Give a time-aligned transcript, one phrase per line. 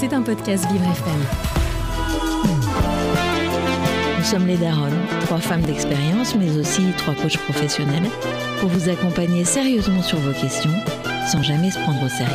[0.00, 1.20] C'est un podcast Vivre FM.
[4.16, 8.08] Nous sommes les Daronnes, trois femmes d'expérience, mais aussi trois coachs professionnels,
[8.60, 10.72] pour vous accompagner sérieusement sur vos questions,
[11.30, 12.34] sans jamais se prendre au sérieux.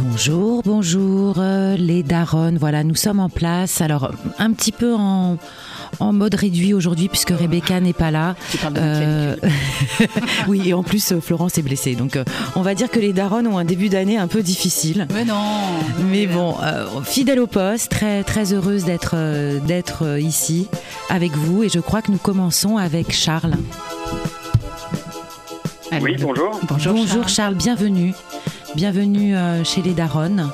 [0.00, 2.58] Bonjour, bonjour euh, les Daronnes.
[2.58, 3.80] Voilà, nous sommes en place.
[3.80, 5.36] Alors, un petit peu en,
[6.00, 8.34] en mode réduit aujourd'hui puisque Rebecca n'est pas là.
[8.76, 9.36] Euh,
[10.48, 11.94] oui, et en plus euh, Florence est blessée.
[11.94, 15.06] Donc euh, on va dire que les Daronnes ont un début d'année un peu difficile.
[15.12, 15.34] Mais non.
[16.10, 20.68] Mais bon, euh, fidèle au poste, très très heureuse d'être euh, d'être euh, ici
[21.08, 23.54] avec vous et je crois que nous commençons avec Charles.
[26.02, 26.60] Oui, bonjour.
[26.68, 26.94] Bonjour.
[26.94, 28.12] Bonjour Charles, bienvenue.
[28.74, 30.50] Bienvenue euh, chez les Daronnes.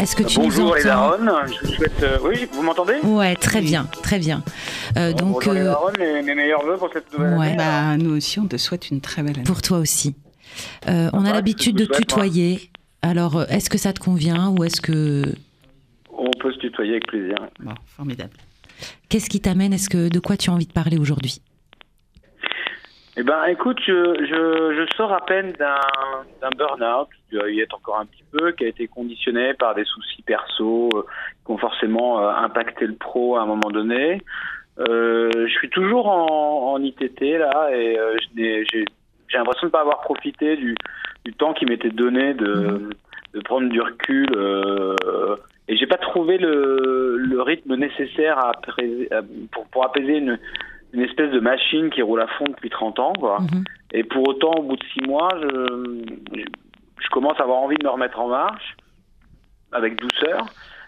[0.00, 1.32] Est-ce que tu nous bonjour les entends Daronnes.
[1.62, 2.02] Je vous souhaite.
[2.02, 4.42] euh, Oui, vous m'entendez Ouais, très bien, très bien.
[4.96, 7.48] Euh, donc Bonjour les euh, mes, mes meilleurs voeux pour cette nouvelle Ouais.
[7.48, 7.56] année.
[7.58, 9.44] Bah, nous aussi, on te souhaite une très belle année.
[9.44, 10.14] Pour toi aussi.
[10.88, 12.70] Euh, on a l'habitude de tutoyer.
[13.02, 15.22] Alors, est-ce que ça te convient ou est-ce que
[16.16, 17.36] On peut se tutoyer avec plaisir.
[17.60, 18.32] Bon, formidable.
[19.10, 19.72] qu'est-ce qui t'amène?
[19.74, 21.40] Est-ce que de quoi tu as envie de parler aujourd'hui?
[23.20, 28.06] Eh ben, écoute, je, je, sors à peine d'un burn-out, qui y être encore un
[28.06, 31.02] petit peu, qui a été conditionné par des soucis perso euh,
[31.44, 34.22] qui ont forcément euh, impacté le pro à un moment donné.
[34.78, 37.98] Euh, je suis toujours en, ITT là et
[38.34, 38.86] j'ai
[39.34, 40.74] l'impression de ne pas avoir profité du,
[41.36, 42.88] temps qui m'était donné de,
[43.34, 44.28] de prendre du recul
[45.68, 48.52] et j'ai pas trouvé le, le rythme nécessaire à-
[49.52, 50.38] pour, pour apaiser une,
[50.92, 53.40] une espèce de machine qui roule à fond depuis 30 ans quoi.
[53.40, 53.64] Mhm.
[53.92, 56.02] Et pour autant, au bout de six mois, je,
[56.36, 56.44] je,
[57.00, 58.76] je commence à avoir envie de me remettre en marche,
[59.72, 60.46] avec douceur,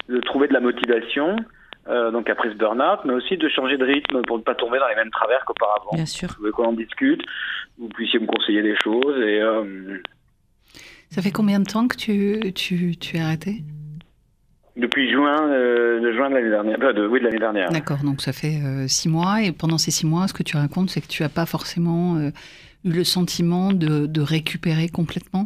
[0.08, 1.36] de trouver de la motivation,
[1.88, 4.78] euh, donc après ce burn-out, mais aussi de changer de rythme pour ne pas tomber
[4.78, 5.90] dans les mêmes travers qu'auparavant.
[5.94, 6.28] Bien sûr.
[6.30, 7.22] Je voulais qu'on en discute,
[7.78, 9.98] vous puissiez me conseiller des choses, et euh,
[11.10, 13.62] Ça fait combien de temps que tu, tu, tu es arrêté?
[14.76, 17.70] Depuis juin, euh, de juin de l'année dernière, de, oui, de l'année dernière.
[17.70, 19.42] D'accord, donc ça fait euh, six mois.
[19.42, 22.16] Et pendant ces six mois, ce que tu racontes, c'est que tu n'as pas forcément
[22.16, 22.30] euh,
[22.84, 25.44] eu le sentiment de, de récupérer complètement?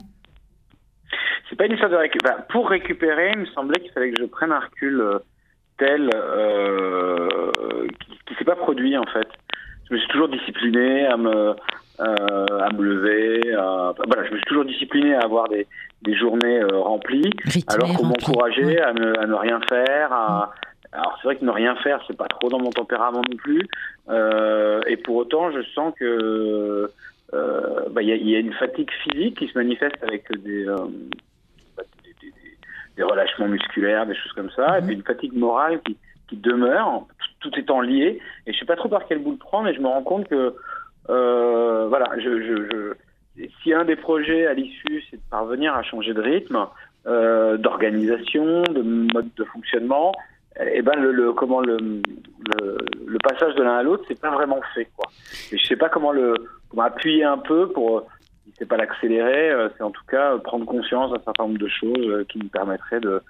[1.48, 2.34] C'est pas une histoire de récupérer.
[2.50, 5.02] pour récupérer, il me semblait qu'il fallait que je prenne un recul
[5.78, 6.10] tel
[8.00, 9.28] qui, qui s'est pas produit en fait.
[9.88, 11.54] Je me suis toujours discipliné à me
[12.00, 13.54] euh, à me lever.
[13.54, 15.66] à- voilà, je me suis toujours discipliné à avoir des,
[16.02, 20.12] des journées euh, remplies, Rythmé, alors qu'on m'encourageait à, ne, à ne rien faire.
[20.12, 20.52] À,
[20.92, 23.62] alors c'est vrai que ne rien faire, c'est pas trop dans mon tempérament non plus.
[24.10, 26.90] Euh, et pour autant, je sens que
[27.34, 30.30] euh, bah, il y, a, il y a une fatigue physique qui se manifeste avec
[30.42, 30.76] des, euh,
[31.76, 32.14] bah, des,
[32.96, 34.86] des- relâchements musculaires, des choses comme ça, et Mhm.
[34.86, 35.96] puis une fatigue morale qui,
[36.28, 37.06] qui demeure,
[37.40, 38.20] tout, étant lié.
[38.46, 40.28] Et je sais pas trop par quel bout le prendre, mais je me rends compte
[40.28, 40.54] que
[41.08, 42.10] euh, voilà,
[43.62, 46.66] si un des projets à l'issue, c'est de parvenir à changer de rythme,
[47.06, 50.12] euh, d'organisation, de mode de fonctionnement,
[50.72, 52.00] et ben le, comment le,
[53.22, 55.10] passage de l'un à l'autre, c'est pas vraiment fait quoi.
[55.52, 56.34] Et je sais pas comment le
[56.78, 58.06] appuyer un peu pour
[58.58, 62.26] c'est pas l'accélérer, euh, c'est en tout cas prendre conscience d'un certain nombre de choses
[62.28, 63.20] qui me permettraient de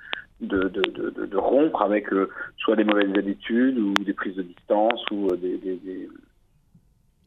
[0.41, 5.01] de, de, de, rompre avec euh, soit des mauvaises habitudes ou des prises de distance
[5.11, 6.09] ou euh, des, des, des-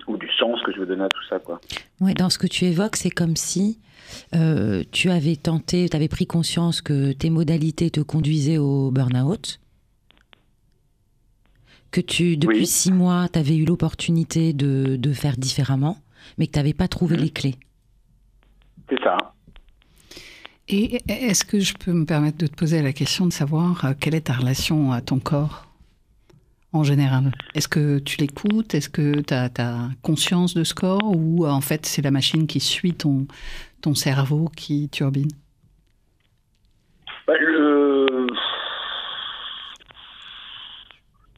[0.08, 1.60] ou du sens que je veux donner à tout ça quoi.
[2.02, 3.80] Ouais, dans ce que tu évoques, c'est comme si
[4.36, 9.60] euh, tu avais tenté, tu avais pris conscience que tes modalités te conduisaient au burn-out,
[11.92, 12.66] que tu, depuis Oui.
[12.68, 15.98] six mois, tu avais eu l'opportunité de, de faire différemment,
[16.38, 17.24] mais que tu n'avais pas trouvé Mhm.
[17.24, 17.56] les clés.
[18.90, 19.18] C'est ça.
[20.72, 23.94] Et est-ce que je peux me permettre de te poser la question de savoir euh,
[24.00, 25.66] quelle est ta relation à ton corps
[26.74, 27.32] en général?
[27.56, 28.76] Est-ce que tu l'écoutes?
[28.76, 31.02] Est-ce que tu as, conscience de ce corps?
[31.04, 33.26] Ou euh, en fait c'est la machine qui suit ton,
[33.96, 35.32] cerveau qui turbine?
[37.26, 38.28] Bah, le-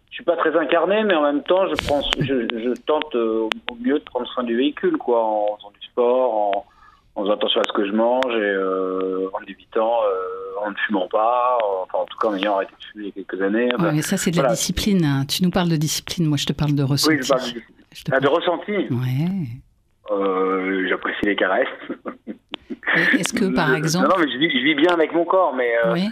[0.09, 3.75] Je suis pas très incarné, mais en même temps, je, prends, je, tente euh, au
[3.75, 6.65] mieux de prendre soin du véhicule, quoi, en faisant du sport,
[7.15, 10.75] en faisant attention à ce que je mange et euh, en évitant, euh, en ne
[10.85, 13.41] fumant pas, enfin en tout cas en ayant arrêté de fumer il y a quelques
[13.41, 13.69] années.
[13.75, 15.03] Enfin, Ouais, mais ça c'est de la discipline.
[15.03, 15.25] hein.
[15.27, 17.15] Tu nous parles de discipline, moi je te parle de ressenti.
[17.17, 17.41] oui, je parle
[17.93, 18.71] Je te ah, de ressenti?
[18.71, 19.27] Ouais.
[20.11, 21.67] Euh, J'apprécie les caresses.
[23.17, 25.53] Est-ce que par exemple, Non, non, mais je vis, je vis bien avec mon corps,
[25.55, 26.09] mais euh, Oui.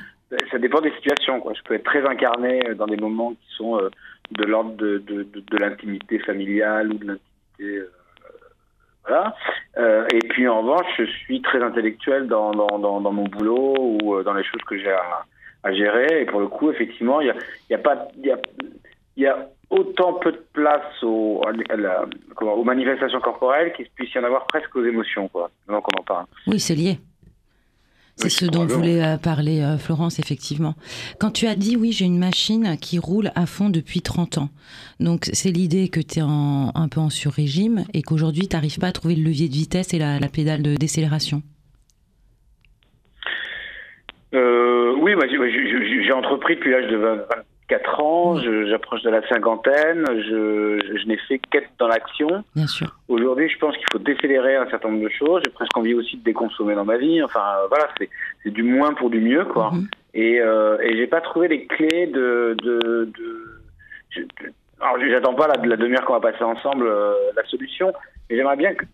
[0.51, 1.39] ça dépend des situations.
[1.41, 1.53] Quoi.
[1.53, 3.89] Je peux être très incarné dans des moments qui sont euh,
[4.31, 7.87] de l'ordre de, de, de, de l'intimité familiale ou de l'intimité.
[9.77, 14.33] Euh, et puis en revanche, je suis très intellectuel dans, mon boulot ou euh, dans
[14.33, 16.21] les choses que j'ai à, gérer.
[16.21, 17.33] Et pour le coup, effectivement, il
[17.69, 18.07] y a, pas.
[18.17, 18.33] Y
[19.17, 21.41] y a autant peu de place aux,
[22.41, 25.51] aux manifestations corporelles qu'il puisse y en avoir presque aux émotions, quoi.
[25.67, 26.25] Donc on en parle.
[26.47, 26.97] Oui, c'est lié.
[28.21, 30.75] C'est ce dont voulait euh, parler euh, Florence, effectivement.
[31.21, 34.49] Quand tu as dit, oui, j'ai une machine qui roule à fond depuis 30 ans.
[34.99, 38.87] Donc, c'est l'idée que tu es un peu en sur-régime et qu'aujourd'hui, tu n'arrives pas
[38.87, 41.41] à trouver le levier de vitesse et la, pédale de décélération.
[44.33, 45.13] Euh, oui,
[46.05, 47.17] j'ai entrepris depuis l'âge de 20,
[47.69, 48.37] 4 ans,
[48.67, 52.43] j'approche de la cinquantaine, je, je, n'ai fait qu'être dans l'action.
[52.55, 52.87] Bien sûr.
[53.07, 55.43] Aujourd'hui, je pense qu'il faut décélérer un certain nombre de choses.
[55.45, 57.21] J'ai presque envie aussi de déconsommer dans ma vie.
[57.23, 57.87] Enfin, voilà,
[58.43, 59.71] c'est du moins pour du mieux, quoi.
[59.71, 59.87] Mhm.
[60.15, 62.55] Et, euh, et j'ai pas trouvé les clés de.
[62.63, 64.25] de, de,
[64.81, 67.93] alors, j'attends pas la, la demi-heure qu'on va passer ensemble euh, la solution,
[68.29, 68.85] mais j'aimerais bien que,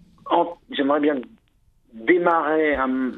[0.71, 1.15] j'aimerais bien
[1.93, 3.11] démarrer, un,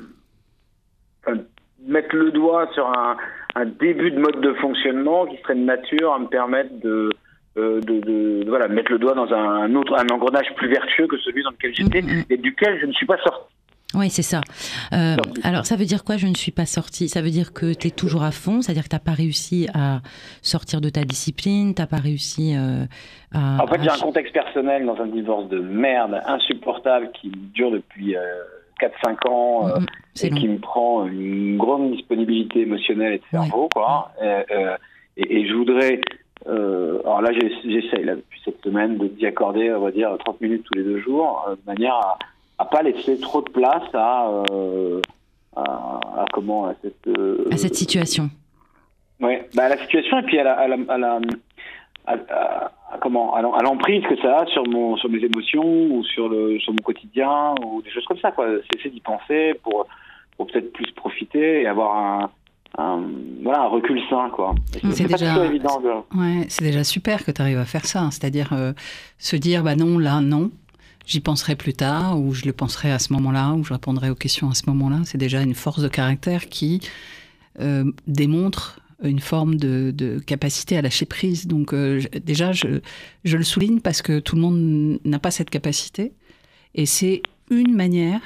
[1.79, 3.17] mettre le doigt sur un,
[3.57, 7.09] un début de mode de fonctionnement qui serait de nature à me permettre de,
[7.57, 11.17] euh, de, de, voilà, mettre le doigt dans un, autre un engrenage plus vertueux que
[11.17, 12.23] celui dans lequel j'étais mm, mm.
[12.29, 13.53] et duquel je ne suis pas sorti.
[13.95, 14.41] Oui, c'est ça.
[14.93, 17.07] Euh, alors, ça veut dire quoi, je ne suis pas sorti?
[17.07, 19.67] Ça veut dire que tu es toujours à fond, c'est-à-dire que tu n'as pas réussi
[19.73, 20.01] à
[20.41, 22.85] sortir de ta discipline, tu n'as pas réussi euh,
[23.33, 23.63] à...
[23.63, 28.15] En fait, j'ai un contexte personnel dans un divorce de merde insupportable qui dure depuis
[28.79, 29.79] 4-5 ans euh,
[30.21, 34.11] et qui me prend une grande disponibilité émotionnelle et de cerveau, quoi.
[34.21, 34.77] Euh,
[35.17, 36.01] et, et, je voudrais,
[36.47, 40.65] euh, alors là, j'essaye depuis cette semaine de d'y accorder, on va dire, 30 minutes
[40.65, 42.17] tous les deux jours, de manière à,
[42.59, 44.43] à pas laisser trop de place à,
[45.55, 47.09] à, comment, à cette,
[47.51, 48.29] à cette situation.
[49.19, 51.19] Oui, bah, à la situation et puis à la, à la, à la
[52.07, 52.71] à,
[53.01, 53.35] comment?
[53.35, 56.83] À l'emprise que ça a sur mon sur mes émotions ou sur le sur mon
[56.83, 58.47] quotidien ou des choses comme ça quoi
[58.81, 59.87] c'est d'y penser pour
[60.37, 62.31] pour peut-être plus profiter et avoir un,
[62.77, 63.03] un,
[63.43, 64.29] voilà, un recul sain.
[64.33, 64.55] quoi.
[64.91, 65.81] C'est déjà, évident.
[66.15, 68.01] Ouais, c'est déjà super que tu arrives à faire ça.
[68.03, 68.11] Hein.
[68.11, 68.73] C'est-à-dire euh,
[69.17, 70.51] se dire, bah non, là, non.
[71.05, 74.15] J'y penserai plus tard, ou je le penserai à ce moment-là, ou je répondrai aux
[74.15, 74.97] questions à ce moment-là.
[75.05, 76.81] C'est déjà une force de caractère qui
[77.61, 81.47] euh, démontre une forme de, capacité à lâcher prise.
[81.47, 82.79] Donc euh, déjà, je,
[83.23, 86.13] je, le souligne parce que tout le monde n'a pas cette capacité.
[86.75, 88.21] Et c'est une manière,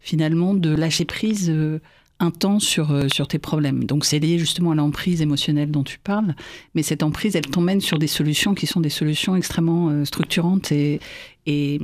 [0.00, 1.80] finalement, de lâcher prise euh,
[2.20, 3.84] un temps sur, euh, sur tes problèmes.
[3.84, 6.34] Donc c'est lié justement à l'emprise émotionnelle dont tu parles.
[6.74, 11.00] Mais cette emprise, elle t'emmène sur des solutions qui sont des solutions extrêmement structurantes et,
[11.46, 11.80] et,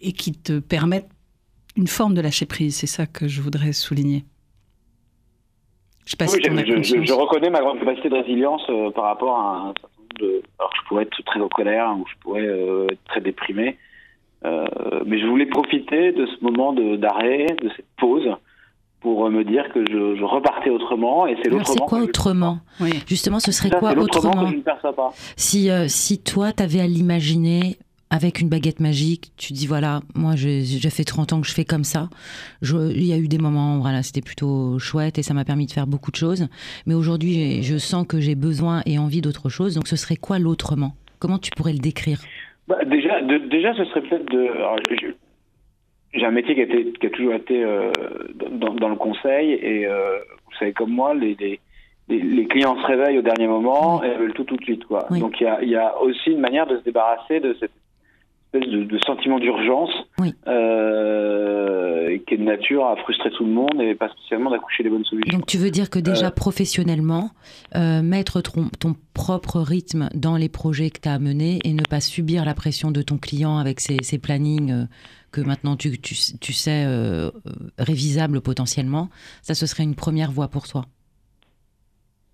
[0.00, 1.08] et qui te permettent
[1.76, 2.76] une forme de lâcher prise.
[2.76, 4.24] C'est ça que je voudrais souligner.
[6.06, 10.20] Je, je, reconnais ma grande capacité de résilience euh, par rapport à un certain nombre
[10.20, 10.42] de.
[10.58, 13.76] Alors, je pourrais être très en colère ou je pourrais euh, être très déprimé.
[14.44, 14.66] Euh,
[15.04, 18.28] mais je voulais profiter de ce moment d'arrêt, de, cette pause,
[19.00, 21.26] pour me dire que je, repartais autrement.
[21.26, 21.74] Et c'est l'autrement.
[21.74, 22.58] C'est quoi autrement?
[23.08, 24.48] Justement, ce serait quoi autrement?
[25.36, 27.78] Si, si toi, tu avais à l'imaginer
[28.10, 31.64] avec une baguette magique, tu dis voilà, moi j'ai fait 30 ans que je fais
[31.64, 32.08] comme ça.
[32.62, 35.72] il y a eu des moments, voilà, c'était plutôt chouette et ça m'a permis de
[35.72, 36.48] faire beaucoup de choses.
[36.86, 39.74] Mais aujourd'hui, je sens que j'ai besoin et envie d'autre chose.
[39.74, 40.92] Donc ce serait quoi l'autrement?
[41.18, 42.18] Comment tu pourrais le décrire?
[42.68, 44.50] Bah, déjà, déjà, ce serait peut-être de.
[46.14, 47.90] J'ai un métier qui a, été, qui a toujours été euh,
[48.52, 51.36] dans, le conseil et euh, vous savez comme moi, les,
[52.08, 54.84] les, clients se réveillent au dernier moment et veulent tout tout de suite.
[54.86, 55.06] Quoi.
[55.10, 57.72] Donc il y a, y a aussi une manière de se débarrasser de cette
[58.54, 59.90] de, sentiment d'urgence
[60.46, 64.90] euh, qui est de nature à frustrer tout le monde et pas spécialement d'accoucher les
[64.90, 65.38] bonnes solutions.
[65.38, 67.30] Donc tu veux dire que déjà euh, professionnellement,
[67.74, 71.72] euh, mettre ton, ton, propre rythme dans les projets que tu as à mener et
[71.72, 74.86] ne pas subir la pression de ton client avec ses, ses plannings
[75.32, 76.86] que maintenant tu, tu, tu sais
[77.78, 79.08] révisables potentiellement,
[79.42, 80.84] ça ce serait une première voie pour toi?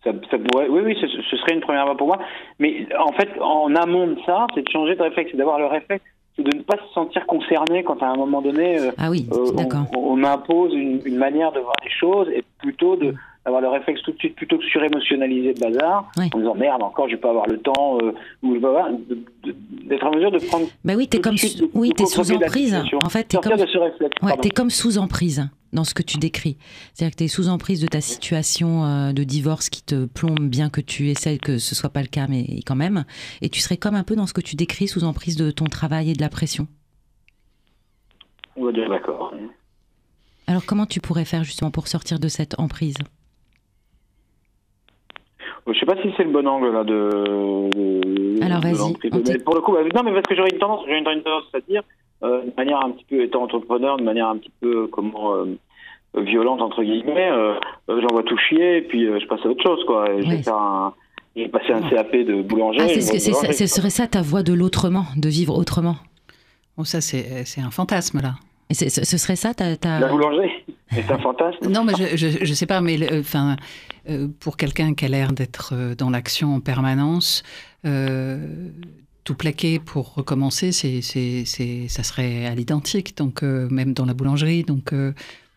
[0.05, 2.19] Ça, ça pourrait, oui, oui, ce, ce, serait une première voie pour moi.
[2.59, 5.67] Mais en fait, en amont de ça, c'est de changer de réflexe, c'est d'avoir le
[5.67, 6.05] réflexe
[6.37, 9.29] c'est de ne pas se sentir concerné quand à un moment donné euh, ah oui,
[9.33, 9.53] euh,
[9.95, 14.03] on, impose une, une, manière de voir les choses et plutôt de d'avoir le réflexe
[14.03, 17.31] tout de suite plutôt que surémotionnaliser le bazar en disant merde encore je vais pas
[17.31, 18.89] avoir le temps euh, ou je vais avoir
[19.85, 21.37] d'être en mesure de prendre bah oui t'es comme
[21.75, 23.55] oui t'es sous emprise en fait t'es comme
[24.23, 26.59] ouais, es comme sous emprise dans ce que tu décris.
[26.93, 30.49] C'est-à-dire que tu es sous emprise de ta situation euh, de divorce qui te plombe,
[30.49, 33.05] bien que tu essaies que ce soit pas le cas, mais quand même.
[33.41, 35.65] Et tu serais comme un peu dans ce que tu décris, sous emprise de ton
[35.65, 36.69] travail et de la pression.
[38.57, 39.33] On va dire d'accord.
[40.47, 42.97] Alors comment tu pourrais faire justement pour sortir de cette emprise?
[45.67, 48.45] Je sais pas si c'est le bon angle là de.
[48.45, 49.39] Alors vas-y.
[49.39, 51.61] Pour le coup, bah, non, mais parce que j'aurais une tendance, j'aurais une tendance à
[51.61, 51.83] dire,
[52.23, 55.47] euh, de manière un petit peu étant entrepreneur, de manière un petit peu comment euh,
[56.17, 57.55] violente entre guillemets, euh,
[57.89, 60.11] j'envoie tout chier et puis je passe à autre chose quoi.
[60.11, 60.95] Et Je vais faire un,
[61.37, 62.81] J'ai passé un CAP de boulanger.
[62.81, 65.97] Ah, ce serait ça ta voie de l'autrement, de vivre autrement.
[66.77, 68.35] Bon, ça, c'est un fantasme, là.
[68.71, 70.01] Et ce serait ça ta, ta...
[70.01, 70.51] La boulangerie?
[70.93, 71.69] C'est un fantasme?
[71.69, 73.57] Non, mais je ne sais pas, mais enfin,
[74.09, 77.43] euh, pour quelqu'un qui a l'air d'être euh, dans l'action en permanence,
[77.87, 78.39] euh,
[79.25, 84.15] tout plaquer pour recommencer, c'est, c'est, c'est, ça serait à l'identique, donc même dans la
[84.15, 84.65] boulangerie.
[84.65, 84.93] Donc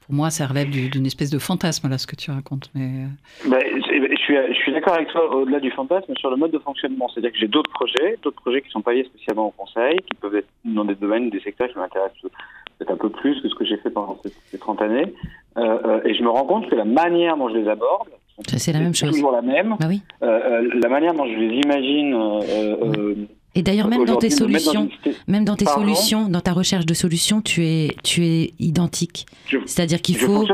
[0.06, 2.70] pour moi, ça relève d'une espèce de fantasme, là, ce que tu racontes.
[2.76, 3.08] Mais...
[3.50, 6.60] Ben, je, suis, je suis d'accord avec toi au-delà du fantasme sur le mode de
[6.60, 7.10] fonctionnement.
[7.10, 10.14] C'est-à-dire que j'ai d'autres projets, d'autres projets qui sont pas liés spécialement au conseil, qui
[10.22, 12.22] peuvent être dans des domaines, des secteurs qui m'intéressent
[12.78, 14.20] peut-être un peu plus que ce que j'ai fait pendant
[14.52, 15.14] ces, 30 années.
[15.58, 18.10] Euh, et je me rends compte que la manière dont je les aborde,
[18.46, 19.12] c'est la même chose.
[19.12, 19.76] toujours la même.
[19.80, 20.02] Bah oui.
[20.22, 23.38] Euh, euh, la manière dont je les imagine.
[23.58, 24.90] Et d'ailleurs, même dans tes solutions,
[25.28, 29.26] même dans tes solutions, dans ta recherche de solutions, tu es, tu es identique.
[29.66, 30.46] C'est-à-dire qu'il faut,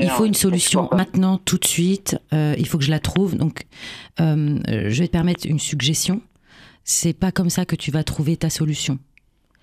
[0.00, 2.18] il faut une solution maintenant, tout de suite.
[2.32, 3.36] il faut que je la trouve.
[3.36, 3.62] Donc,
[4.18, 6.20] je vais te permettre une suggestion.
[6.82, 8.98] C'est pas comme ça que tu vas trouver ta solution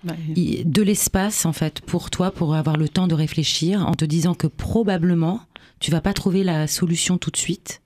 [0.04, 4.34] de l'espace en fait pour toi pour avoir le temps de réfléchir en te disant
[4.34, 5.40] que probablement
[5.80, 7.82] tu vas pas trouver la solution tout de suite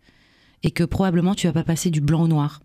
[0.63, 2.63] et que probablement tu vas pas passer du blanc au noir.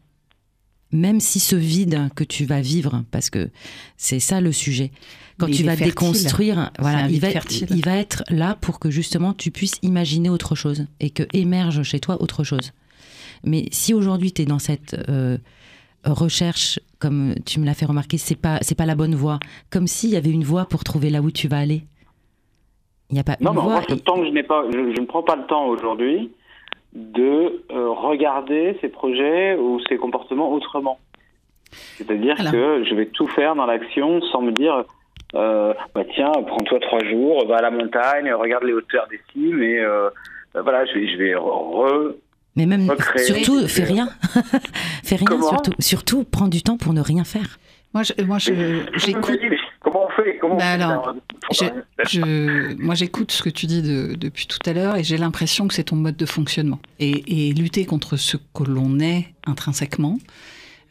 [0.92, 3.50] Même si ce vide que tu vas vivre parce que
[3.98, 4.92] c'est ça le sujet
[5.38, 7.30] quand tu vas déconstruire voilà il va,
[7.70, 11.84] il va être là pour que justement tu puisses imaginer autre chose et que émerge
[11.84, 12.72] chez toi autre chose.
[13.44, 15.38] Mais si aujourd'hui tu es dans cette euh,
[16.06, 19.40] recherche, comme tu me l'as fait remarquer, c'est pas c'est pas la bonne voie.
[19.72, 21.84] Comme s'il y avait une voie pour trouver là où tu vas aller.
[23.10, 23.74] Il n'y a pas non, une voie.
[23.74, 26.32] Moi, je, temps je n'ai pas, je, ne prends pas le temps aujourd'hui
[26.94, 31.00] de euh, regarder ces projets ou ces comportements autrement.
[31.72, 34.84] C'est-à-dire que je vais tout faire dans l'action sans me dire
[35.36, 39.62] euh, bah tiens, prends-toi trois jours, va à la montagne, regarde les hauteurs des cimes
[39.62, 40.10] et euh,
[40.54, 42.14] bah, voilà, je vais, je vais re
[42.58, 44.10] mais même, surtout, fais rien.
[45.04, 45.74] fais rien, surtout.
[45.78, 47.60] Surtout, prends du temps pour ne rien faire.
[47.94, 49.40] Moi, moi, j'écoute.
[49.80, 50.38] Comment on fait?
[50.42, 51.16] Comment bah alors,
[51.52, 55.76] je, moi, j'écoute ce que tu dis depuis tout à l'heure et j'ai l'impression que
[55.76, 56.80] c'est ton mode de fonctionnement.
[57.00, 60.18] Et, lutter contre ce que l'on est intrinsèquement.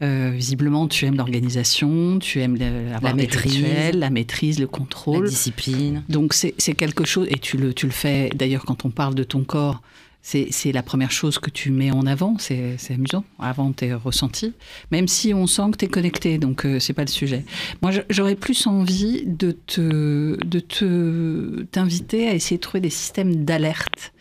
[0.03, 6.05] Euh, visiblement, tu aimes l'organisation, tu aimes la maîtrise, la maîtrise, le contrôle, la discipline.
[6.09, 9.25] Donc c'est quelque chose, et tu le, tu le fais d'ailleurs quand on parle de
[9.25, 9.81] ton corps,
[10.27, 14.55] c'est la première chose que tu mets en avant, c'est amusant, avant tes ressentis,
[14.91, 17.45] même si on sent que tu es connecté, donc euh, c'est pas le sujet.
[17.81, 23.45] Moi, j'aurais plus envie de te de te t'inviter à essayer de trouver des systèmes
[23.45, 24.13] d'alerte.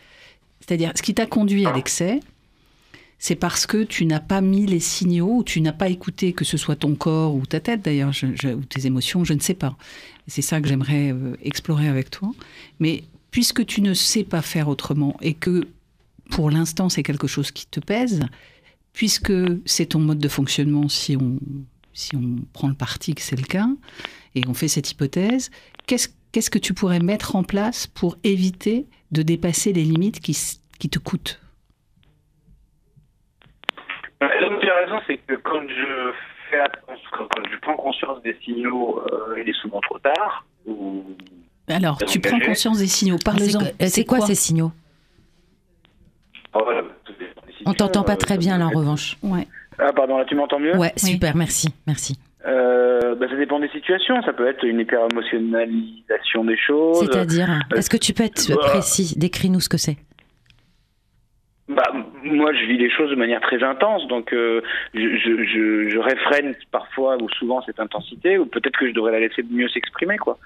[0.59, 2.19] C'est-à-dire, ce qui t'a conduit à l'excès,
[3.17, 6.45] c'est parce que tu n'as pas mis les signaux, ou tu n'as pas écouté, que
[6.45, 8.11] ce soit ton corps ou ta tête d'ailleurs,
[8.43, 9.75] ou tes émotions, je ne sais pas.
[10.27, 12.31] C'est ça que j'aimerais euh, explorer avec toi.
[12.79, 15.67] Mais puisque tu ne sais pas faire autrement et que
[16.31, 18.21] pour l'instant, c'est quelque chose qui te pèse,
[18.93, 19.33] puisque
[19.65, 21.39] c'est ton mode de fonctionnement si on,
[21.93, 23.67] si on prend le parti que c'est le cas,
[24.35, 25.51] et on fait cette hypothèse,
[25.87, 30.37] qu'est-ce qu'est-ce que tu pourrais mettre en place pour éviter de dépasser les limites qui,
[30.77, 31.39] qui te coûtent?
[34.19, 36.11] Bah, as raison, c'est que quand je,
[36.51, 36.57] fais
[37.13, 40.45] quand je prends conscience des signaux, euh, il est souvent trop tard.
[41.69, 43.61] Alors, tu prends conscience des signaux, parle-en.
[43.87, 44.73] C'est quoi ces signaux?
[47.65, 49.17] On t'entend pas très bien là en revanche.
[49.23, 49.47] Ouais.
[49.77, 50.75] Ah pardon, là tu m'entends mieux?
[50.77, 52.17] Ouais, super, merci, merci.
[52.45, 54.21] Euh, bah, ça dépend des situations.
[54.23, 56.99] Ça peut être une hyper-émotionnalisation des choses.
[56.99, 59.15] C'est-à-dire, euh, est-ce que tu peux être bah, précis?
[59.17, 59.97] Décris-nous ce que c'est.
[61.67, 61.91] Bah,
[62.23, 64.61] moi, je vis les choses de manière très intense, donc euh,
[64.93, 69.21] je, je, je, réfrène parfois ou souvent cette intensité, ou peut-être que je devrais la
[69.21, 70.37] laisser mieux s'exprimer, quoi.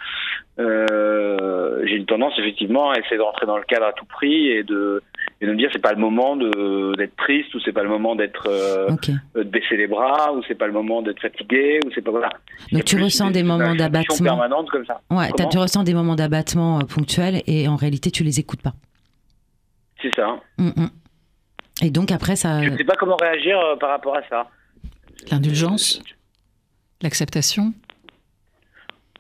[0.60, 4.48] Euh, j'ai une tendance effectivement à essayer de rentrer dans le cadre à tout prix
[4.48, 5.04] et de,
[5.42, 7.90] et de me dire c'est pas le moment de d'être triste ou c'est pas le
[7.90, 8.90] moment d'être euh,
[9.36, 12.30] de baisser les bras ou c'est pas le moment d'être fatigué ou c'est pas voilà.
[12.72, 15.02] Donc tu ressens des, moments d'abattement permanente comme ça.
[15.10, 18.74] Ouais, tu ressens des moments d'abattement ponctuels et en réalité tu les écoutes pas.
[20.02, 20.40] C'est ça.
[20.58, 20.90] Mm, mm.
[21.82, 22.62] Et donc après, ça.
[22.64, 24.50] Je ne sais pas comment réagir euh, par rapport à ça.
[25.32, 26.02] L'indulgence?
[27.02, 27.74] L'acceptation?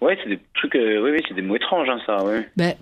[0.01, 0.75] Ouais, c'est des trucs.
[0.75, 2.23] Euh, oui, oui, c'est des mots étranges, hein, ça.
[2.23, 2.49] Ouais.
[2.57, 2.73] Ben,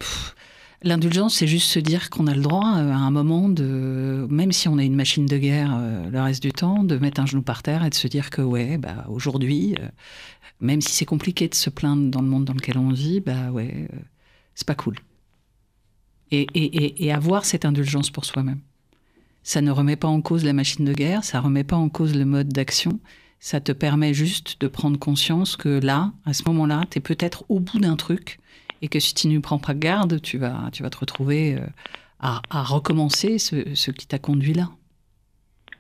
[0.84, 4.52] L'indulgence, c'est juste se dire qu'on a le droit euh, à un moment de, même
[4.52, 5.80] si on est une machine de guerre
[6.12, 8.42] le reste du temps, de mettre un genou par terre et de se dire que
[8.42, 9.76] ouais, bah aujourd'hui,
[10.60, 13.52] même si c'est compliqué de se plaindre dans le monde dans lequel on vit, bah
[13.52, 13.88] ouais,
[14.54, 14.96] c'est pas cool.
[16.30, 18.60] Et, et, et avoir cette indulgence pour soi-même
[19.48, 22.14] ça ne remet pas en cause la machine de guerre, ça remet pas en cause
[22.14, 23.00] le mode d'action.
[23.40, 27.46] Ça te permet juste de prendre conscience que là, à ce moment-là, tu es peut-être
[27.48, 28.40] au bout d'un truc
[28.82, 31.66] et que si tu ne prends pas garde, tu vas, tu vas te retrouver euh,
[32.20, 34.70] à, recommencer ce, qui t'a conduit là.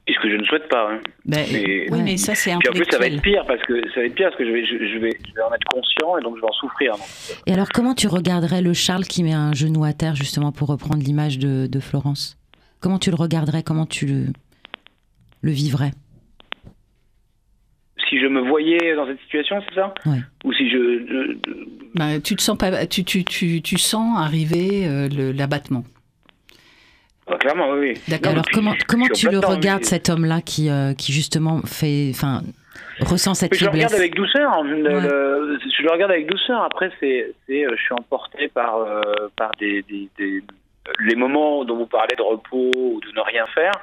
[0.10, 0.89] Et ce que je ne souhaite pas.
[0.89, 1.00] Hein.
[1.25, 3.62] Ben, mais, oui, mais ça, c'est un Puis en plus, ça va être pire parce
[3.63, 5.68] que ça va être pire parce que je vais, je, vais, je vais en être
[5.70, 6.94] conscient et donc je vais en souffrir.
[7.46, 10.70] Et alors, comment tu regarderais le Charles qui met un genou à terre, justement, pour
[10.70, 12.38] reprendre l'image de, de, Florence?
[12.80, 13.63] Comment tu le regarderais?
[13.63, 14.25] Comment tu le,
[15.42, 15.92] le vivrais?
[18.10, 19.94] Si je me voyais dans cette situation, c'est ça?
[20.06, 20.20] Ouais.
[20.46, 21.36] Ou si je,
[21.98, 25.84] bah, tu te sens pas, tu, tu, tu, tu sens arriver euh, l'abattement.
[27.30, 27.96] Ah, clairement, oui.
[28.08, 28.32] D'accord.
[28.32, 32.42] Alors comment, comment tu le regardes, cet homme-là qui, euh, qui justement fait, enfin,
[33.01, 34.54] ressent cette je faiblesse le regarde avec douceur.
[34.54, 34.63] Hein.
[34.63, 35.01] Le, ouais.
[35.01, 36.63] le, je le regarde avec douceur.
[36.63, 39.01] Après, c'est, je suis emporté par, euh,
[39.36, 40.44] par des, des, des,
[41.01, 43.74] les moments dont vous parlez de repos ou de ne rien faire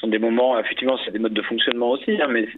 [0.00, 2.48] sont des moments, effectivement, c'est des modes de fonctionnement aussi, hein, mais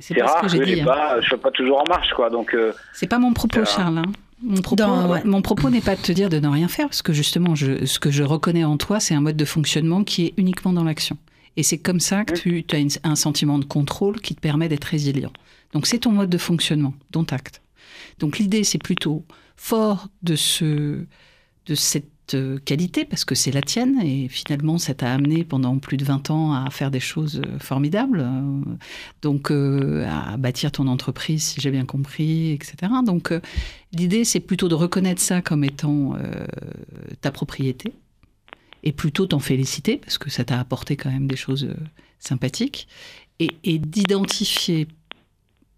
[0.00, 1.20] c'est rare que, que je ne hein.
[1.22, 2.12] sois pas toujours en marche.
[2.14, 2.30] quoi.
[2.30, 3.98] Donc, euh, c'est pas mon propos, Charles.
[3.98, 4.12] Hein.
[4.42, 5.22] Mon propos, Dans, ouais.
[5.24, 7.84] mon propos n'est pas de te dire de ne rien faire, parce que justement, je,
[7.86, 10.84] ce que je reconnais en toi, c'est un mode de fonctionnement qui est uniquement dans
[10.84, 11.16] l'action.
[11.56, 14.40] Et c'est comme ça que tu, tu as une, un sentiment de contrôle qui te
[14.40, 15.32] permet d'être résilient.
[15.72, 17.62] Donc c'est ton mode de fonctionnement, dont acte.
[18.18, 19.24] Donc l'idée, c'est plutôt
[19.56, 21.04] fort de, ce,
[21.66, 22.11] de cette
[22.64, 26.30] qualité parce que c'est la tienne et finalement ça t'a amené pendant plus de 20
[26.30, 28.26] ans à faire des choses formidables,
[29.22, 32.92] donc euh, à bâtir ton entreprise si j'ai bien compris, etc.
[33.04, 33.40] Donc euh,
[33.92, 36.46] l'idée c'est plutôt de reconnaître ça comme étant euh,
[37.20, 37.92] ta propriété
[38.82, 41.68] et plutôt t'en féliciter parce que ça t'a apporté quand même des choses
[42.18, 42.88] sympathiques
[43.38, 44.86] et d'identifier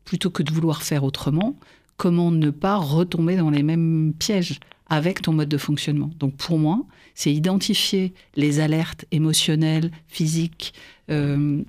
[0.04, 1.56] plutôt que de vouloir faire autrement
[1.96, 6.10] comment ne pas retomber dans les mêmes pièges avec ton mode de fonctionnement.
[6.18, 10.74] Donc pour moi, c'est identifier les alertes émotionnelles, physiques,
[11.10, 11.62] euh,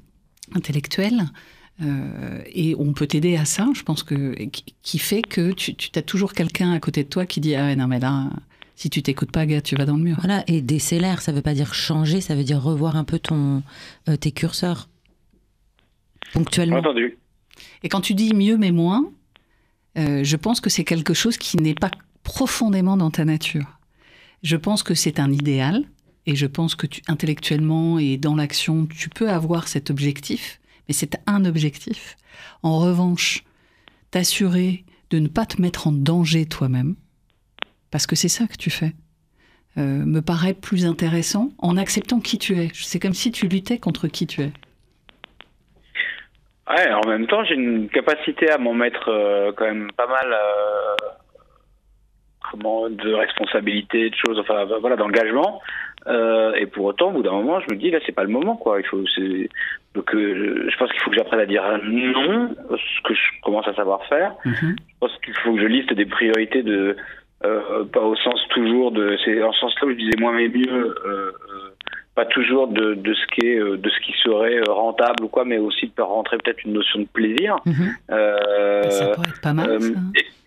[0.54, 1.26] intellectuelles.
[1.82, 4.34] Euh, et on peut t'aider à ça, je pense que
[4.82, 7.66] qui fait que tu, tu as toujours quelqu'un à côté de toi qui dit ah
[7.66, 8.30] ouais, non mais là
[8.78, 10.16] si tu t'écoutes pas gars tu vas dans le mur.
[10.20, 13.62] Voilà et décélère ça veut pas dire changer ça veut dire revoir un peu ton
[14.08, 14.88] euh, tes curseurs
[16.32, 16.78] ponctuellement.
[16.78, 17.18] Entendu.
[17.84, 19.12] Et quand tu dis mieux mais moins,
[19.98, 21.92] euh, je pense que c'est quelque chose qui n'est pas
[22.26, 23.80] profondément dans ta nature.
[24.44, 25.86] Je pense que c'est un idéal
[26.26, 30.94] et je pense que tu, intellectuellement et dans l'action, tu peux avoir cet objectif, mais
[30.94, 32.18] c'est un objectif.
[32.64, 33.46] En revanche,
[34.12, 36.96] t'assurer de ne pas te mettre en danger toi-même,
[37.92, 38.94] parce que c'est ça que tu fais,
[39.78, 42.70] euh, me paraît plus intéressant en acceptant qui tu es.
[42.74, 44.52] C'est comme si tu luttais contre qui tu es.
[46.68, 50.34] Ouais, en même temps, j'ai une capacité à m'en mettre euh, quand même pas mal
[50.34, 50.96] euh,
[52.52, 55.62] comment, de responsabilité, de choses, enfin voilà, d'engagement.
[56.08, 58.30] Euh, et pour autant, au bout d'un moment, je me dis là, c'est pas le
[58.30, 58.80] moment, quoi.
[58.80, 59.04] Il faut,
[59.96, 63.68] donc, euh, je pense qu'il faut que j'apprenne à dire non, ce que je commence
[63.68, 64.34] à savoir faire.
[64.46, 64.76] Mhm.
[64.78, 66.96] Je pense qu'il faut que je liste des priorités de,
[67.44, 70.48] euh, pas au sens toujours de, c'est en ce sens-là où je disais moins mais
[70.48, 70.96] mieux.
[72.18, 75.44] Euh, pas toujours de, de ce qui est de ce qui serait rentable ou quoi
[75.46, 77.94] mais aussi de faire rentrer peut-être une notion de plaisir Mhm.
[78.12, 80.00] euh, Ça pourrait être pas mal, euh, ça.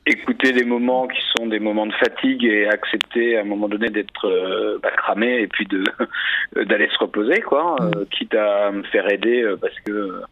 [0.07, 3.89] écouter des moments qui sont des moments de fatigue et accepter à un moment donné
[3.91, 5.85] d'être euh, bah, cramé et puis de
[6.65, 10.23] d'aller se reposer quoi euh, quitte à me faire aider euh, parce que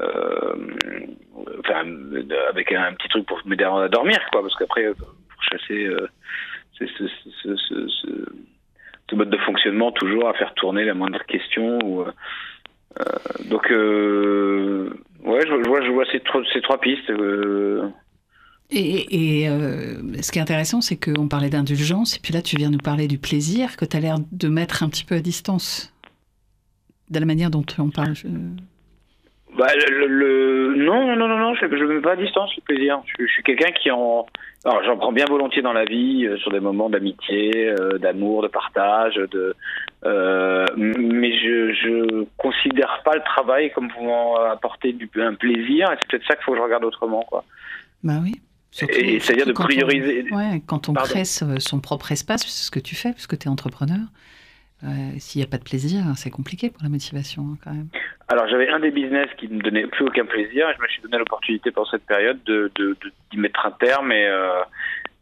[0.00, 0.56] euh,
[1.60, 5.42] enfin euh, avec un, petit truc pour m'aider à dormir quoi parce qu'après euh, pour
[5.50, 6.08] chasser euh,
[6.76, 7.06] c'est ce,
[7.44, 8.08] ce, ce, ce,
[9.10, 12.12] ce mode de fonctionnement toujours à faire tourner la moindre question ou euh,
[13.00, 13.04] euh,
[13.50, 14.90] donc euh,
[15.24, 17.88] ouais je, vois je vois ces trois ces trois pistes euh,
[18.70, 19.48] Et, et
[20.22, 23.06] ce qui est intéressant, c'est qu'on parlait d'indulgence, et puis là, tu viens nous parler
[23.08, 25.92] du plaisir que tu as l'air de mettre un petit peu à distance.
[27.10, 28.14] De la manière dont on parle.
[29.56, 33.00] Bah, le, le- non, non, non, non, je ne mets pas à distance le plaisir.
[33.06, 34.26] Je, je suis quelqu'un qui en.
[34.64, 38.42] Alors, j'en prends bien volontiers dans la vie, euh, sur des moments d'amitié, euh, d'amour,
[38.42, 39.54] de partage, de.
[40.04, 45.96] euh, mais je je considère pas le travail comme pouvant apporter du, un plaisir, et
[46.00, 47.44] c'est peut-être ça qu'il faut que je regarde autrement, quoi.
[48.02, 48.40] Bah oui.
[48.72, 50.24] Surtout- Et c'est-à-dire de on- prioriser.
[50.32, 51.08] ouais, quand on Pardon.
[51.10, 54.00] crée son propre espace, c'est ce que tu fais, puisque tu es entrepreneur.
[54.84, 57.88] Euh, S'il n'y a pas de plaisir, c'est compliqué pour la motivation, hein, quand même.
[58.28, 60.88] Alors j'avais un des business qui ne me donnait plus aucun plaisir et je me
[60.88, 64.60] suis donné l'opportunité pendant cette période de de- de- d'y mettre un terme et euh,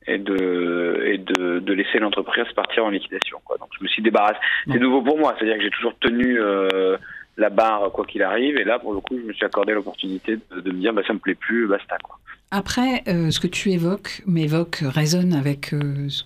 [0.07, 3.57] et de et de, de laisser l'entreprise partir en liquidation quoi.
[3.59, 4.39] Donc je me suis débarrassé.
[4.71, 6.97] C'est nouveau pour moi, c'est-à-dire que j'ai toujours tenu euh,
[7.37, 10.39] la barre quoi qu'il arrive et là pour le coup je me suis accordé l'opportunité
[10.51, 12.19] de, de me dire bah ça me plaît plus, basta quoi.
[12.55, 16.25] Après, euh, ce que tu évoques m'évoque, résonne avec euh, ce-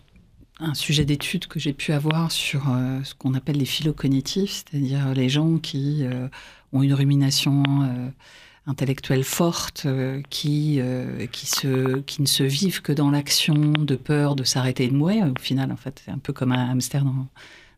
[0.59, 5.13] un sujet d'étude que j'ai pu avoir sur euh, ce qu'on appelle les phylocognitifs, c'est-à-dire
[5.15, 6.29] les gens qui euh,
[6.73, 8.09] ont une rumination euh,
[8.67, 9.87] intellectuelle forte,
[10.29, 10.81] qui,
[11.31, 15.27] qui, ne se vivent que dans l'action, de peur de s'arrêter et de mourir.
[15.27, 17.29] Au final, en fait, c'est un peu comme un hamster dans,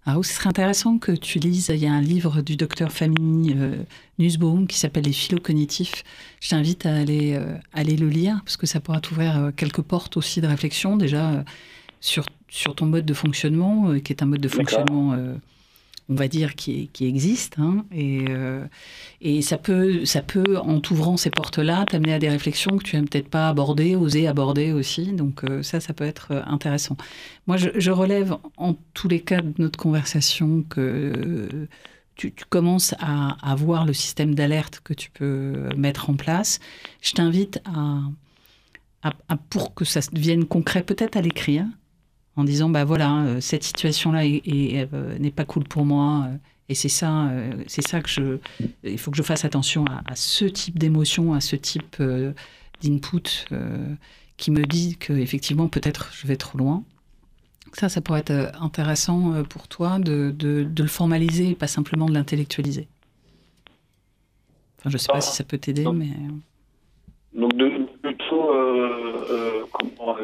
[0.07, 3.55] Alors, ce serait intéressant que tu lises, il y a un livre du docteur Famille
[4.19, 6.05] Nussbaum qui s'appelle Les philo cognitifs.
[6.41, 7.39] Je t'invite à aller,
[7.75, 11.45] aller le lire parce que ça pourra t'ouvrir quelques portes aussi de réflexion déjà
[12.01, 15.35] sur, sur ton mode de fonctionnement, euh, qui est un mode de fonctionnement, euh,
[16.09, 17.59] on va dire, qui, qui existe.
[17.59, 17.85] hein.
[17.93, 18.65] et, euh,
[19.21, 22.97] et ça peut, ça peut, en t'ouvrant ces portes-là, t'amener à des réflexions que tu
[22.97, 25.13] n'as peut-être pas abordées, osé aborder aussi.
[25.13, 26.97] Donc ça, ça peut être intéressant.
[27.47, 31.69] Moi, je, je relève en tous les cas de notre conversation que
[32.15, 36.59] tu, tu commences à, à voir le système d'alerte que tu peux mettre en place.
[37.03, 38.01] Je t'invite à,
[39.03, 41.67] à- à- pour que ça devienne concret, peut-être à l'écrire,
[42.39, 46.27] en disant bah voilà, euh, cette situation-là est- est, euh, n'est pas cool pour moi.
[46.29, 46.37] euh,
[46.71, 47.31] et c'est ça,
[47.67, 48.39] c'est ça que je.
[48.85, 52.33] Il faut que je fasse attention à, à ce type d'émotion, à ce type euh,
[52.83, 53.95] d'input euh,
[54.37, 56.85] qui me dit que effectivement peut-être je vais trop loin.
[57.73, 62.07] Ça, ça pourrait être intéressant pour toi de, de, de le formaliser, et pas simplement
[62.07, 62.87] de l'intellectualiser.
[64.79, 66.09] Enfin, je sais pas si ça peut t'aider, mais
[67.35, 70.17] Donc de, plutôt euh, comment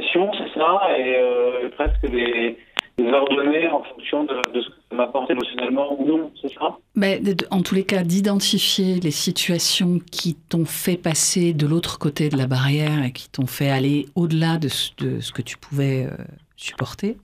[0.00, 2.56] c'est ça, et euh, presque des,
[2.98, 6.76] des ordonnées en fonction de, de ce que ça m'apporte émotionnellement ou non, c'est ça?
[6.94, 11.98] Mais de- en tous les cas, d'identifier les situations qui t'ont fait passer de l'autre
[11.98, 15.42] côté de la barrière et qui t'ont fait aller au-delà de, ce- de ce que
[15.42, 16.16] tu pouvais euh,
[16.56, 17.16] supporter,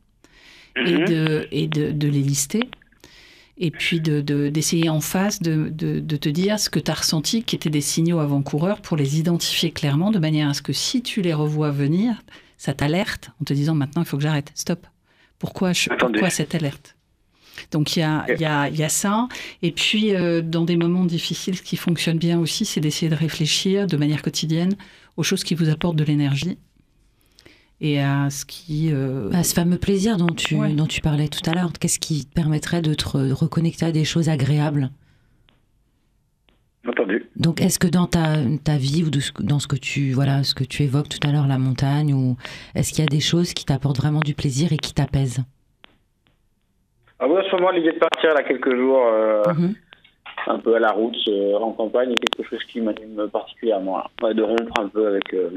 [0.76, 1.04] et, Mhm.
[1.06, 2.60] de, et de, de les lister.
[3.60, 6.88] Et puis de- de- d'essayer en face de, de- de te dire ce que tu
[6.92, 10.62] as ressenti, qui étaient des signaux avant-coureurs, pour les identifier clairement, de manière à ce
[10.62, 12.22] que si tu les revois venir,
[12.58, 14.86] ça t'alerte en te disant maintenant il faut que j'arrête, stop.
[15.38, 16.14] Pourquoi, je, Attendez.
[16.14, 16.96] pourquoi cette alerte?
[17.72, 19.28] Donc il y a, il y, a, il y a ça.
[19.62, 23.14] Et puis euh, dans des moments difficiles, ce qui fonctionne bien aussi, c'est d'essayer de
[23.16, 24.76] réfléchir de manière quotidienne
[25.16, 26.58] aux choses qui vous apportent de l'énergie
[27.80, 28.90] et à ce qui...
[28.92, 30.72] euh, À ce fameux plaisir dont tu, Ouais.
[30.72, 33.92] dont tu parlais tout à l'heure, qu'est-ce qui te permettrait de te re- reconnecter à
[33.92, 34.90] des choses agréables?
[36.88, 37.26] Entendu.
[37.36, 40.12] Donc, est-ce que dans ta, ta vie ou de ce que- dans ce que tu
[40.12, 42.36] voilà, ce que tu évoques tout à l'heure, la montagne, ou
[42.74, 45.42] est-ce qu'il y a des choses qui t'apportent vraiment du plaisir et qui t'apaisent?
[47.20, 49.74] Ah oui, en ce moment, l'idée de partir là quelques jours euh, Mhm.
[50.46, 53.98] un peu à la route, euh, en campagne, est quelque chose qui m'anime particulièrement.
[53.98, 54.06] là.
[54.22, 55.50] Ouais, de rompre un peu avec euh,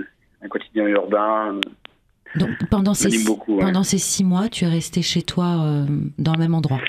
[0.44, 1.60] un quotidien urbain,
[2.36, 3.84] Donc, pendant ces, ouais.
[3.84, 5.86] ces six mois, tu es resté chez toi
[6.18, 6.80] dans le même endroit?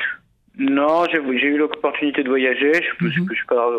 [0.59, 2.73] Non, j'ai eu l'opportunité de voyager.
[3.01, 3.29] Je ne Mhm.
[3.35, 3.71] suis pas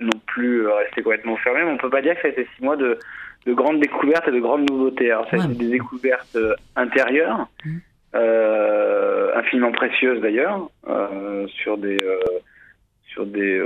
[0.00, 2.48] non plus euh, resté complètement fermé, mais on peut pas dire que ça a été
[2.56, 2.98] six mois de,
[3.46, 5.10] de grandes découvertes et de grandes nouveautés.
[5.10, 5.44] Alors, ça a Ouais.
[5.46, 7.80] été des découvertes euh, intérieures, Mhm.
[8.16, 12.18] euh, infiniment précieuses d'ailleurs, euh, sur des euh,
[13.12, 13.62] sur des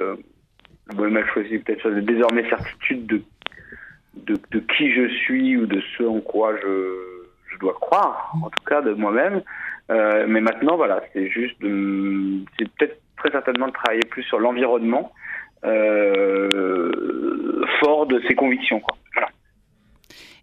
[0.94, 3.22] mal choisi peut-être sur des désormais certitudes de,
[4.14, 8.50] de de qui je suis ou de ce en quoi je je dois croire, en
[8.50, 9.42] tout cas de moi-même.
[9.90, 14.38] Euh, mais maintenant, voilà, c'est juste de, c'est peut-être très certainement de travailler plus sur
[14.38, 15.12] l'environnement
[15.64, 16.92] euh,
[17.80, 18.82] fort de ses convictions.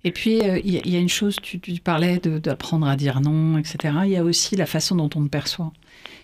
[0.03, 3.58] Et puis, euh, il il y a une chose, tu, parlais d'apprendre à dire non,
[3.58, 3.93] etc.
[4.03, 5.71] Il y a aussi la façon dont on te perçoit.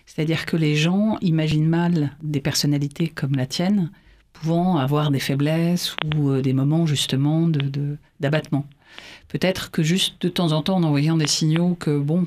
[0.06, 3.90] C'est-à-dire que les gens imaginent mal des personnalités comme la tienne
[4.32, 7.48] pouvant avoir des faiblesses ou euh, des moments justement
[8.20, 8.66] d'abattement.
[9.28, 12.26] Peut-être que juste de temps en temps, en envoyant des signaux que, bon,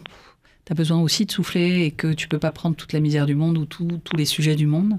[0.66, 3.26] tu as besoin aussi de souffler et que tu peux pas prendre toute la misère
[3.26, 4.98] du monde ou tout- tous les sujets du monde,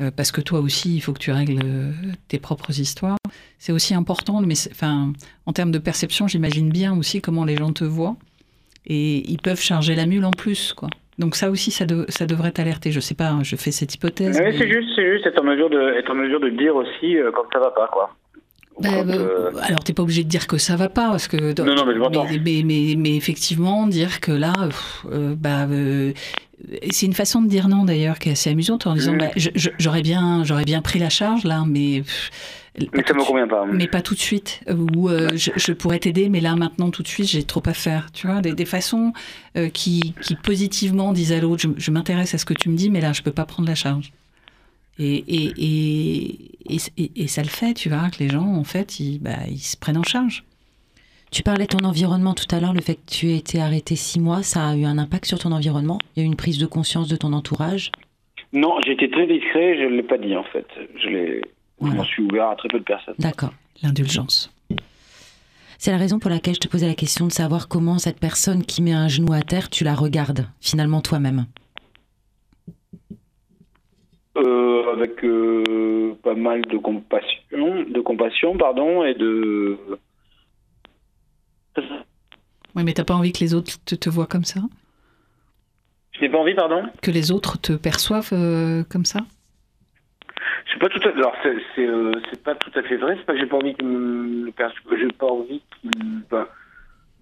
[0.00, 1.92] euh, parce que toi aussi, il faut que tu règles euh,
[2.28, 3.16] tes propres histoires.
[3.58, 5.12] C'est aussi important, mais enfin,
[5.46, 8.16] en termes de perception, j'imagine bien aussi comment les gens te voient.
[8.86, 10.88] Et ils peuvent charger la mule en plus, quoi.
[11.18, 12.92] Donc ça aussi, ça, de- ça devrait t'alerter.
[12.92, 14.38] Je sais pas, hein, je fais cette hypothèse.
[14.38, 17.16] Mais- c'est juste, c'est juste être en mesure de, être en mesure de dire aussi
[17.16, 18.14] euh, quand ça va pas, quoi.
[18.80, 21.28] Bah, Quand, bah, euh, Alors, t'es pas obligé de dire que ça va pas, parce
[21.28, 21.60] que.
[21.62, 22.24] Non, non, mais je m'entends.
[22.30, 24.52] mais, mais, mais- mais effectivement, dire que là,
[25.10, 26.12] euh, bah, euh,
[26.90, 29.30] c'est une façon de dire non d'ailleurs qui est assez amusante en disant, bah,
[29.78, 32.02] j'aurais bien, j'aurais bien pris la charge là, mais.
[32.92, 33.64] mais ça me convient pas.
[33.66, 34.60] Mais pas tout de suite.
[34.68, 37.74] Ou euh, je, je pourrais t'aider, mais là maintenant tout de suite, j'ai trop à
[37.74, 38.08] faire.
[38.12, 39.12] Tu vois, des, des façons
[39.56, 42.76] euh, qui, qui positivement disent à l'autre, je, je m'intéresse à ce que tu me
[42.76, 44.12] dis, mais là je peux pas prendre la charge.
[44.98, 49.18] Et, et, et, et, ça le fait, tu vois, que les gens en fait, ils,
[49.20, 50.44] bah, ils se prennent en charge.
[51.30, 53.96] Tu parlais de ton environnement tout à l'heure, le fait que tu aies été arrêté
[53.96, 55.98] six mois, ça a eu un impact sur ton environnement?
[56.16, 57.92] Il y a eu une prise de conscience de ton entourage?
[58.52, 60.66] Non, j'ai été très discret, je ne l'ai pas dit en fait.
[60.96, 61.40] Je l'ai, je
[61.80, 61.96] Voilà.
[61.96, 63.14] m'en suis ouvert à très peu de personnes.
[63.18, 63.52] D'accord.
[63.82, 64.50] L'indulgence.
[65.76, 68.64] C'est la raison pour laquelle je te posais la question de savoir comment cette personne
[68.64, 71.46] qui met un genou à terre, tu la regardes finalement toi-même.
[74.38, 79.76] Euh, avec euh, pas mal de compassion, de compassion, pardon, et de
[82.76, 84.60] Oui, mais t'as pas envie que les autres te, te voient comme ça?
[86.12, 86.84] Je n'ai pas envie, pardon?
[87.02, 89.20] Que les autres te perçoivent euh, comme ça?
[90.72, 93.24] Sais pas tout à alors c'est c'est euh, c'est pas tout à fait vrai, c'est
[93.24, 94.52] pas que j'ai pas envie qu'il me
[94.96, 95.90] j'ai pas envie qu'il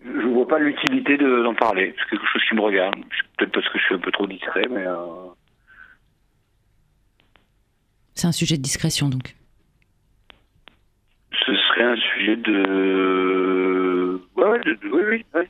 [0.04, 2.96] je vois pas l'utilité de- d'en parler, c'est quelque chose qui me regarde.
[2.96, 4.96] C'est Peut-être parce que je suis un peu trop discret, mais euh,
[8.16, 9.36] C'est un sujet de discrétion donc.
[11.46, 15.42] ce serait un sujet de ouais, ouais, de- de- oui, oui, oui.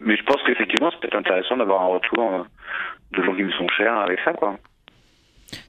[0.00, 2.42] Mais je pense qu'effectivement, c'est peut-être intéressant d'avoir un retour euh,
[3.16, 4.58] de gens qui me sont chers avec ça, quoi.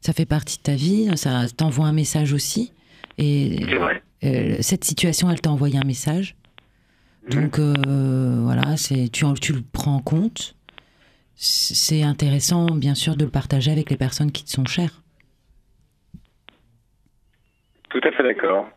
[0.02, 2.72] Ça fait partie de ta vie, ça t'envoie un message aussi.
[3.18, 4.02] Et C'est vrai.
[4.24, 6.36] euh, cette situation, elle t'a envoyé un message.
[7.30, 7.74] Donc euh,
[8.40, 10.56] voilà, c'est tu, tu le prends en compte.
[11.36, 15.02] C'est intéressant, bien sûr, de le partager avec les personnes qui te sont chères.
[17.94, 18.68] Tout à fait d'accord.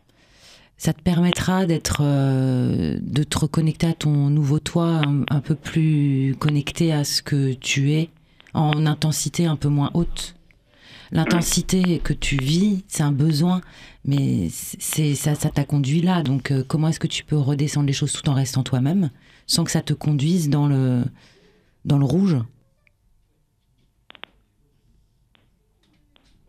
[0.77, 5.55] Ça te permettra d'être, euh, de te reconnecter à ton nouveau toi, un, un peu
[5.55, 8.09] plus connecté à ce que tu es,
[8.53, 10.35] en intensité un peu moins haute.
[11.11, 13.61] L'intensité que tu vis, c'est un besoin,
[14.05, 16.21] mais c'est ça, ça t'a conduit là.
[16.21, 19.09] Donc, euh, comment est-ce que tu peux redescendre les choses tout en restant toi-même,
[19.47, 21.01] sans que ça te conduise dans le
[21.85, 22.37] dans le rouge?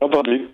[0.01, 0.49] Entendu.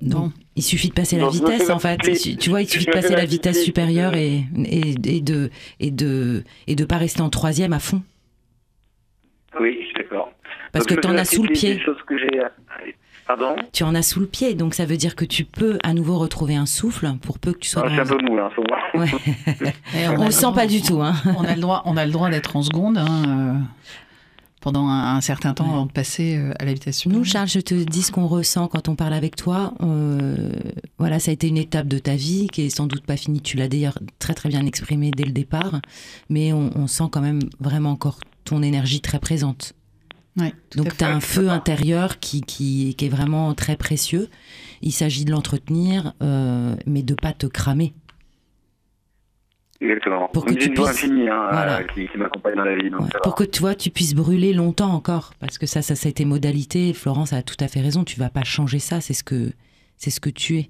[0.00, 0.18] Non.
[0.20, 0.32] Bon.
[0.56, 1.98] Il suffit de passer la vitesse en fait.
[1.98, 5.90] Tu, tu vois, il suffit de passer la vitesse supérieure et, et, et de et
[5.90, 8.02] de et de pas rester en troisième à fond.
[9.60, 10.32] Oui, je suis d'accord.
[10.72, 11.80] Parce Donc, que t'en fais as sous le pied.
[12.06, 12.28] que j'ai.
[13.26, 15.92] Pardon Tu en as sous le pied, donc ça veut dire que tu peux à
[15.92, 18.16] nouveau retrouver un souffle pour peu que tu sois Ah, C'est un dans.
[18.16, 18.80] peu mou, hein, faut voir.
[18.94, 19.72] Ouais.
[20.16, 21.12] On a le sent pas du tout, hein.
[21.36, 23.58] on a le droit, on a le droit d'être en seconde hein, euh,
[24.60, 25.72] pendant un, un certain temps Ouais.
[25.74, 27.24] avant de passer euh, à vitesse Nous.
[27.24, 29.74] Charles, je te dis ce qu'on ressent quand on parle avec toi.
[29.82, 30.50] Euh,
[30.98, 33.40] voilà, ça a été une étape de ta vie qui est sans doute pas finie.
[33.40, 35.80] Tu l'as d'ailleurs très très bien exprimé dès le départ,
[36.28, 39.74] mais on, on sent quand même vraiment encore ton énergie très présente.
[40.38, 44.28] Ouais, Donc tu as un feu intérieur qui, qui, qui est vraiment très précieux.
[44.82, 47.92] Il s'agit de l'entretenir, euh, mais de pas te cramer.
[49.80, 50.28] Exactement.
[50.28, 51.84] Pour que Une tu puisses- infinie, hein, Voilà.
[51.84, 52.90] qui, qui m'accompagne dans la vie.
[52.90, 53.06] Donc Ouais.
[53.12, 53.22] ça va.
[53.22, 56.10] Pour que tu vois, tu puisses brûler longtemps encore, parce que ça, ça, ça a
[56.10, 56.92] été modalité.
[56.92, 58.02] Florence a tout à fait raison.
[58.04, 59.00] Tu vas pas changer ça.
[59.00, 59.52] C'est ce que,
[59.96, 60.68] c'est ce que tu es.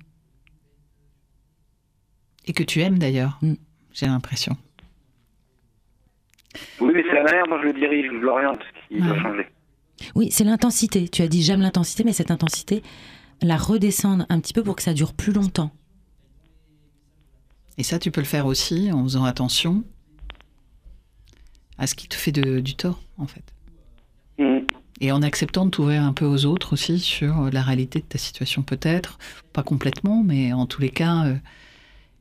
[2.46, 3.54] Et que tu aimes d'ailleurs, Mm.
[3.92, 4.56] j'ai l'impression.
[6.80, 9.46] Oui, mais c'est la manière dont je le dirige, je l'oriente qui doit changer.
[10.14, 11.08] Oui, c'est l'intensité.
[11.08, 12.82] Tu as dit j'aime l'intensité, mais cette intensité,
[13.42, 15.70] la redescendre un petit peu pour que ça dure plus longtemps.
[17.78, 19.84] Et ça, tu peux le faire aussi en faisant attention
[21.78, 23.44] à ce qui te fait de- du tort, en fait.
[24.38, 24.66] Mhm.
[25.00, 28.18] Et en acceptant de t'ouvrir un peu aux autres aussi sur la réalité de ta
[28.18, 29.18] situation, peut-être.
[29.52, 31.36] Pas complètement, mais en tous les cas, euh,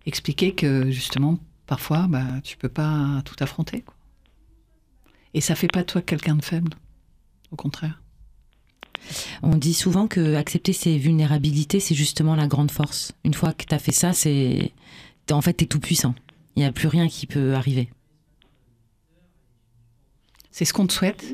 [0.05, 3.81] expliquer que justement, parfois, bah, tu peux pas tout affronter.
[3.81, 3.95] quoi.
[5.33, 6.73] Et ça fait pas de toi quelqu'un de faible.
[7.51, 8.01] Au contraire.
[9.41, 13.13] On dit souvent que accepter ses vulnérabilités, c'est justement la grande force.
[13.23, 14.71] Une fois que tu as fait ça, c'est
[15.33, 16.15] en fait tu es tout puissant.
[16.55, 17.89] Il n'y a plus rien qui peut arriver.
[20.51, 21.25] C'est ce qu'on te souhaite.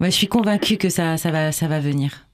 [0.00, 2.28] Ouais, je suis convaincue que ça, ça, va, ça va venir.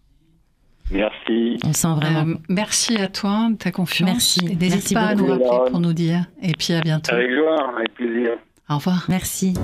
[0.91, 1.59] Merci.
[1.65, 2.33] On sent vraiment.
[2.33, 4.11] Euh, merci à toi de ta confiance.
[4.11, 4.57] Merci.
[4.57, 6.27] N'hésite pas à nous rappeler pour nous dire.
[6.43, 7.15] Et puis à bientôt.
[7.15, 8.33] Avec joie, avec plaisir.
[8.69, 9.07] Au revoir.
[9.09, 9.55] Merci.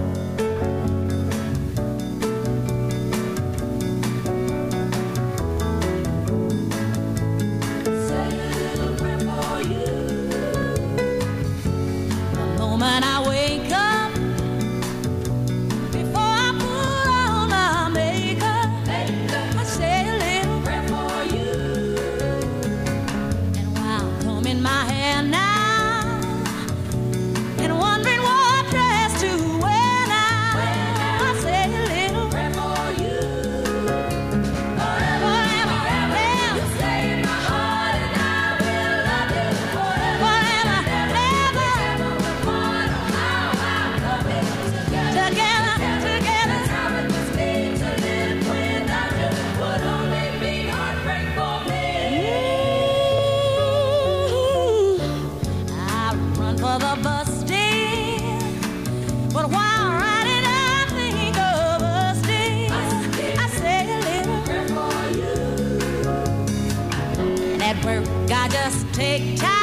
[68.97, 69.56] Take time.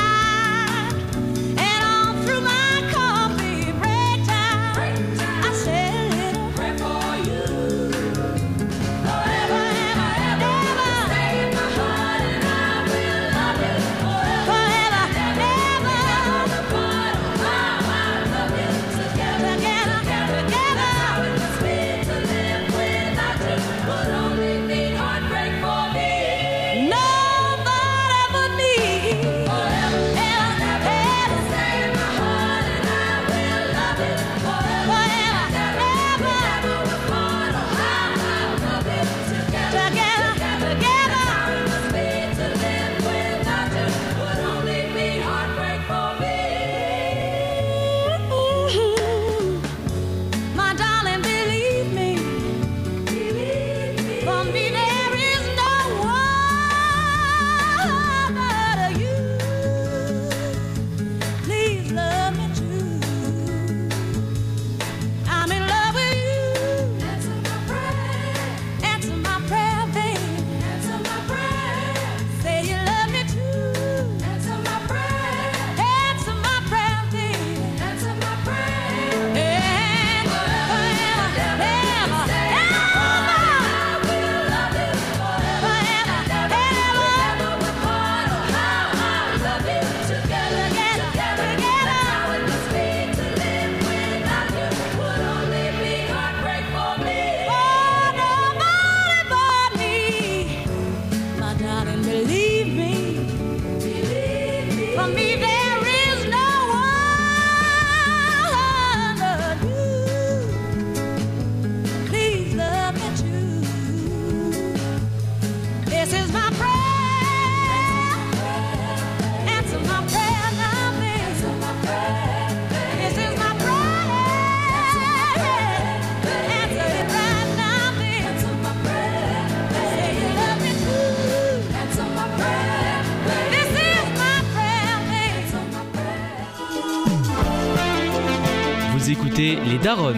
[139.44, 140.18] Écoutez Les Daronnes.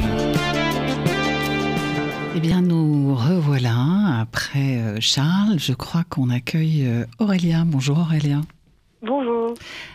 [2.35, 5.57] Eh bien, nous revoilà après euh, Charles.
[5.57, 7.63] Je crois qu'on accueille euh, Aurélia.
[7.65, 8.41] Bonjour Aurélia.
[9.01, 9.53] Bonjour.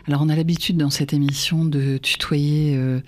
[0.09, 3.01] Alors, on a l'habitude dans cette émission de tutoyer euh,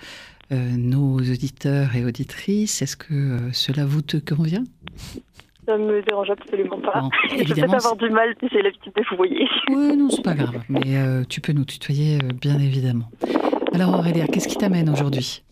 [0.52, 2.82] euh, nos auditeurs et auditrices.
[2.82, 4.64] Est-ce que euh, cela vous te convient?
[5.66, 7.00] Ça me dérange absolument pas.
[7.00, 9.46] Bon, Je peut-être avoir du mal si j'ai l'habitude de vous voyer.
[9.70, 10.60] Oui, non, c'est pas grave.
[10.68, 13.08] Mais euh, tu peux nous tutoyer, euh, bien évidemment.
[13.72, 15.42] Alors Aurélia, qu'est-ce qui t'amène aujourd'hui?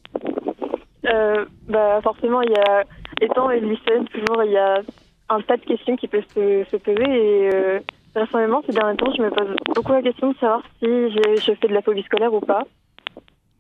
[1.06, 2.84] Euh, bah, forcément, il y a,
[3.20, 4.80] étant lycéenne, toujours, il y a
[5.28, 7.02] un tas de questions qui peuvent se, se poser.
[7.02, 7.80] Et euh,
[8.12, 11.68] personnellement, ces derniers temps, je me pose beaucoup la question de savoir si je fais
[11.68, 12.64] de la phobie scolaire ou pas.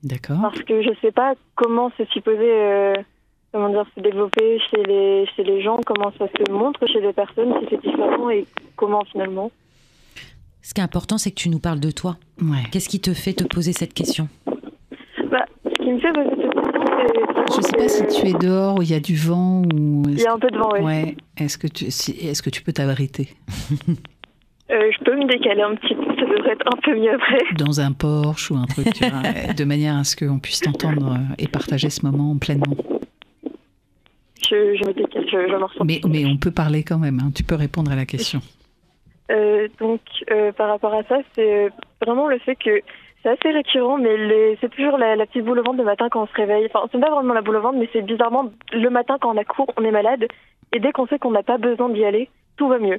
[0.02, 0.38] D'accord.
[0.42, 2.94] Parce que je sais pas comment c'est supposé euh,
[3.52, 7.12] comment dire, se développer chez les, chez les gens, comment ça se montre chez les
[7.12, 9.50] personnes, si c'est différent et comment finalement.
[10.62, 12.16] Ce qui est important, c'est que tu nous parles de toi.
[12.40, 12.62] Ouais.
[12.70, 14.28] Qu'est-ce qui te fait te poser cette question?
[15.30, 16.39] Bah, ce qui me fait poser
[17.56, 20.02] Je sais pas si tu es dehors où il y a du vent ou.
[20.08, 20.80] Il y a un peu de vent, oui.
[20.80, 21.16] Ouais.
[21.36, 23.28] Est-ce que tu si- est-ce que tu peux t'abriter?
[24.72, 27.38] Euh, je peux me décaler un petit peu, ça devrait être un peu mieux après.
[27.58, 31.10] dans un Porsche ou un truc, tu vois, de manière à ce qu'on puisse t'entendre
[31.12, 32.76] euh, et partager ce moment pleinement.
[34.48, 35.84] Je, je me décale, je, je m'en ressens.
[35.84, 37.32] Mais, mais on peut parler quand même, hein.
[37.34, 38.40] tu peux répondre à la question.
[39.32, 41.68] Euh, donc, euh, par rapport à ça, c'est
[42.04, 42.80] vraiment le fait que
[43.22, 46.08] c'est assez récurrent, mais les- c'est toujours la, la petite boule au ventre le matin
[46.10, 46.66] quand on se réveille.
[46.72, 49.36] Enfin, c'est pas vraiment la boule au ventre, mais c'est bizarrement le matin quand on
[49.38, 50.26] a cours, on est malade,
[50.72, 52.98] et dès qu'on sait qu'on n'a pas besoin d'y aller, tout va mieux.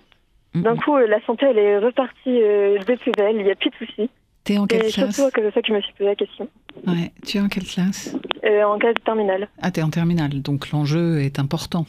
[0.54, 3.56] D'un coup, euh, la santé, elle est repartie euh, de plus belle, il n'y a
[3.56, 4.10] plus de soucis.
[4.44, 6.06] T'es en quelle Et classe surtout à cause de ça que je me suis posé
[6.10, 6.48] la question.
[6.88, 10.72] Ouais, tu es en quelle classe Euh, en classe terminale, Ah, t'es en terminale, donc
[10.72, 11.86] l'enjeu est important.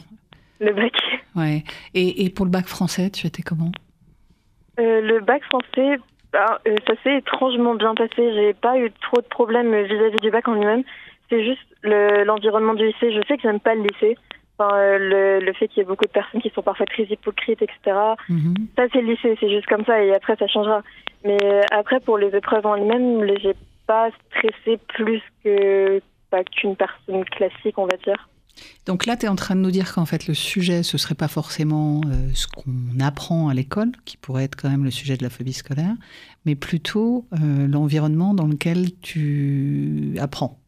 [0.61, 0.93] le bac.
[1.35, 1.63] Ouais.
[1.93, 3.71] Et, et pour le bac français, tu étais comment
[4.79, 5.97] Euh, le bac français,
[6.33, 8.33] bah, euh, ça s'est étrangement bien passé.
[8.33, 10.83] J'ai pas eu trop de problèmes vis-à-vis du bac en lui-même.
[11.29, 13.11] C'est juste le- l'environnement du lycée.
[13.13, 14.17] Je sais que j'aime pas le lycée.
[14.57, 14.97] Enfin, euh,
[15.39, 17.97] le, le fait qu'il y ait beaucoup de personnes qui sont parfois très hypocrites, etc.
[18.29, 18.53] Mhm.
[18.77, 19.37] Ça, c'est le lycée.
[19.39, 20.03] C'est juste comme ça.
[20.03, 20.81] Et après, ça changera.
[21.23, 23.53] Mais euh, après, pour les épreuves en elles-mêmes, les- j'ai
[23.87, 28.27] pas stressé plus que bah, qu'une personne classique, on va dire.
[28.85, 31.15] Donc là, tu es en train de nous dire qu'en fait, le sujet, ce serait
[31.15, 35.17] pas forcément euh, ce qu'on apprend à l'école, qui pourrait être quand même le sujet
[35.17, 35.93] de la phobie scolaire,
[36.45, 40.59] mais plutôt euh, l'environnement dans lequel tu apprends.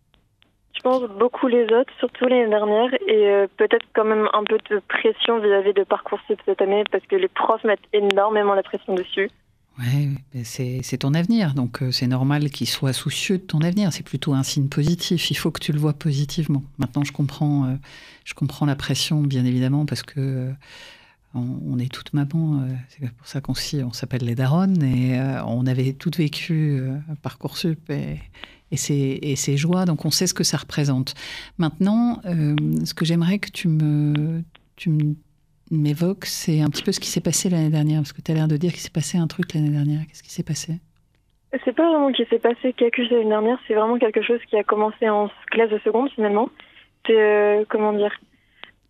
[0.75, 4.57] Je pense beaucoup les autres, surtout l'année dernière, et euh, peut-être quand même un peu
[4.69, 8.93] de pression vis-à-vis de Parcoursup cette année, parce que les profs mettent énormément la pression
[8.93, 9.29] dessus.
[9.77, 10.09] Ouais,
[10.43, 13.91] c'est ton avenir, donc euh, c'est normal qu'il soit soucieux de ton avenir.
[13.91, 15.29] C'est plutôt un signe positif.
[15.31, 16.63] Il faut que tu le vois positivement.
[16.77, 17.75] Maintenant, je comprends, euh,
[18.23, 20.51] je comprends la pression, bien évidemment, parce que euh,
[21.33, 22.65] on, est toutes mamans.
[22.87, 23.53] c'est pour ça qu'on
[23.83, 26.81] on s'appelle les daronnes et on avait toutes vécu
[27.21, 28.21] parcoursup et,
[28.71, 31.13] et ses joies, donc on sait ce que ça représente.
[31.57, 34.45] Maintenant, ce que j'aimerais que tu me
[35.71, 38.35] m'évoques, c'est un petit peu ce qui s'est passé l'année dernière, parce que tu as
[38.35, 40.01] l'air de dire qu'il s'est passé un truc l'année dernière.
[40.07, 40.73] Qu'est-ce qui s'est passé?
[41.63, 44.57] C'est pas vraiment qu'il s'est passé quelque chose l'année dernière, c'est vraiment quelque chose qui
[44.57, 46.49] a commencé en classe de seconde finalement.
[47.05, 48.13] C'est, euh, comment dire,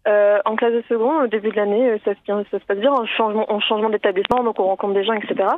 [0.08, 2.92] euh, en classe de seconde, au début de l'année, euh, ça, ça se passe bien
[2.92, 5.50] en changement, en changement d'établissement, donc on rencontre des gens, etc.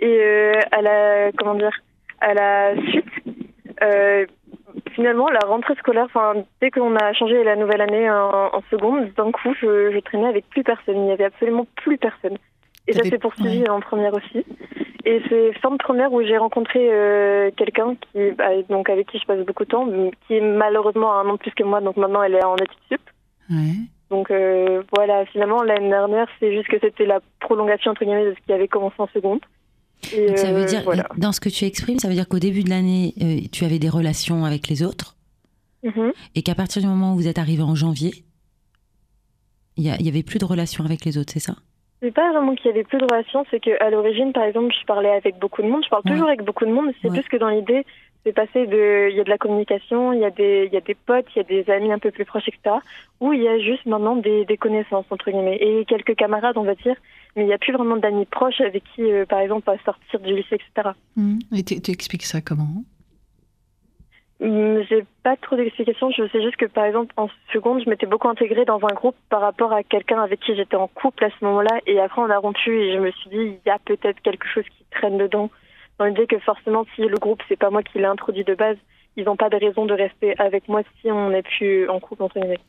[0.00, 1.72] Et à la, comment dire,
[2.20, 3.06] à la suite,
[4.96, 9.12] finalement, la rentrée scolaire, enfin, dès qu'on a changé la nouvelle année en, en seconde,
[9.16, 10.96] d'un coup, je, je traînais avec plus personne.
[10.96, 12.36] Il n'y avait absolument plus personne.
[12.88, 13.68] Et ça s'est poursuivi ouais.
[13.68, 14.44] en première aussi.
[15.04, 19.18] Et c'est fin de première où j'ai rencontré euh, quelqu'un qui, bah, donc avec qui
[19.18, 19.86] je passe beaucoup de temps,
[20.26, 22.78] qui est malheureusement un an de plus que moi, donc maintenant elle est en études
[22.90, 23.00] sup.
[23.50, 23.76] Ouais.
[24.10, 28.34] Donc euh, voilà, finalement l'année dernière, c'est juste que c'était la prolongation entre guillemets de
[28.34, 29.40] ce qui avait commencé en seconde.
[30.14, 31.08] Et, Donc, ça veut euh, dire, voilà.
[31.16, 33.78] dans ce que tu exprimes, ça veut dire qu'au début de l'année, euh, tu avais
[33.78, 35.16] des relations avec les autres
[35.82, 36.12] Mhm.
[36.34, 38.12] et qu'à partir du moment où vous êtes arrivé en janvier,
[39.76, 41.54] il y, a- il y avait plus de relations avec les autres, c'est ça?
[42.02, 44.84] C'est pas vraiment qu'il y avait plus de relations, c'est qu'à l'origine, par exemple, je
[44.86, 45.82] parlais avec beaucoup de monde.
[45.84, 46.12] Je parle Ouais.
[46.12, 47.18] toujours avec beaucoup de monde, c'est Ouais.
[47.20, 47.84] plus que dans l'idée,
[48.24, 49.08] c'est passé de.
[49.10, 51.26] Il y a de la communication, il y, a des- il y a des potes,
[51.34, 52.76] il y a des amis un peu plus proches, etc.
[53.20, 56.64] Où il y a juste maintenant des, des connaissances, entre guillemets, et quelques camarades, on
[56.64, 56.96] va dire.
[57.36, 60.20] Mais il n'y a plus vraiment d'amis proches avec qui, euh, par exemple, à sortir
[60.20, 60.90] du lycée, etc.
[61.16, 61.38] Mmh.
[61.56, 62.82] Et tu expliques ça comment
[64.40, 66.10] Hum, J'ai pas trop d'explications.
[66.10, 69.16] Je sais juste que, par exemple, en seconde, je m'étais beaucoup intégrée dans un groupe
[69.30, 71.80] par rapport à quelqu'un avec qui j'étais en couple à ce moment-là.
[71.86, 74.46] Et après, on a rompu et je me suis dit, il y a peut-être quelque
[74.46, 75.50] chose qui traîne dedans.
[75.98, 78.76] Dans l'idée que forcément, si le groupe, c'est pas moi qui l'ai introduit de base,
[79.16, 82.22] ils n'ont pas de raison de rester avec moi si on n'est plus en couple,
[82.22, 82.60] entre guillemets.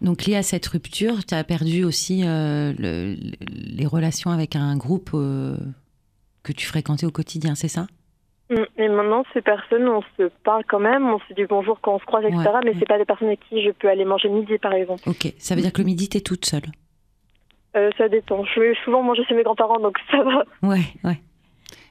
[0.00, 3.16] Donc, lié à cette rupture, tu as perdu aussi euh, le,
[3.50, 5.56] les relations avec un groupe euh,
[6.42, 7.86] que tu fréquentais au quotidien, c'est ça?
[8.50, 8.54] Mm.
[8.78, 11.98] Et maintenant, ces personnes, on se parle quand même, on se dit bonjour quand on
[11.98, 12.38] se croise, etc.
[12.38, 12.76] Ouais, mais ouais.
[12.78, 15.02] c'est pas des personnes avec qui je peux aller manger midi, par exemple.
[15.06, 16.62] Ok, ça veut dire que le midi, t'es toute seule?
[17.76, 18.44] Euh, ça dépend.
[18.44, 20.44] Je vais souvent manger chez mes grands-parents, donc ça va.
[20.62, 21.20] Ouais, ouais.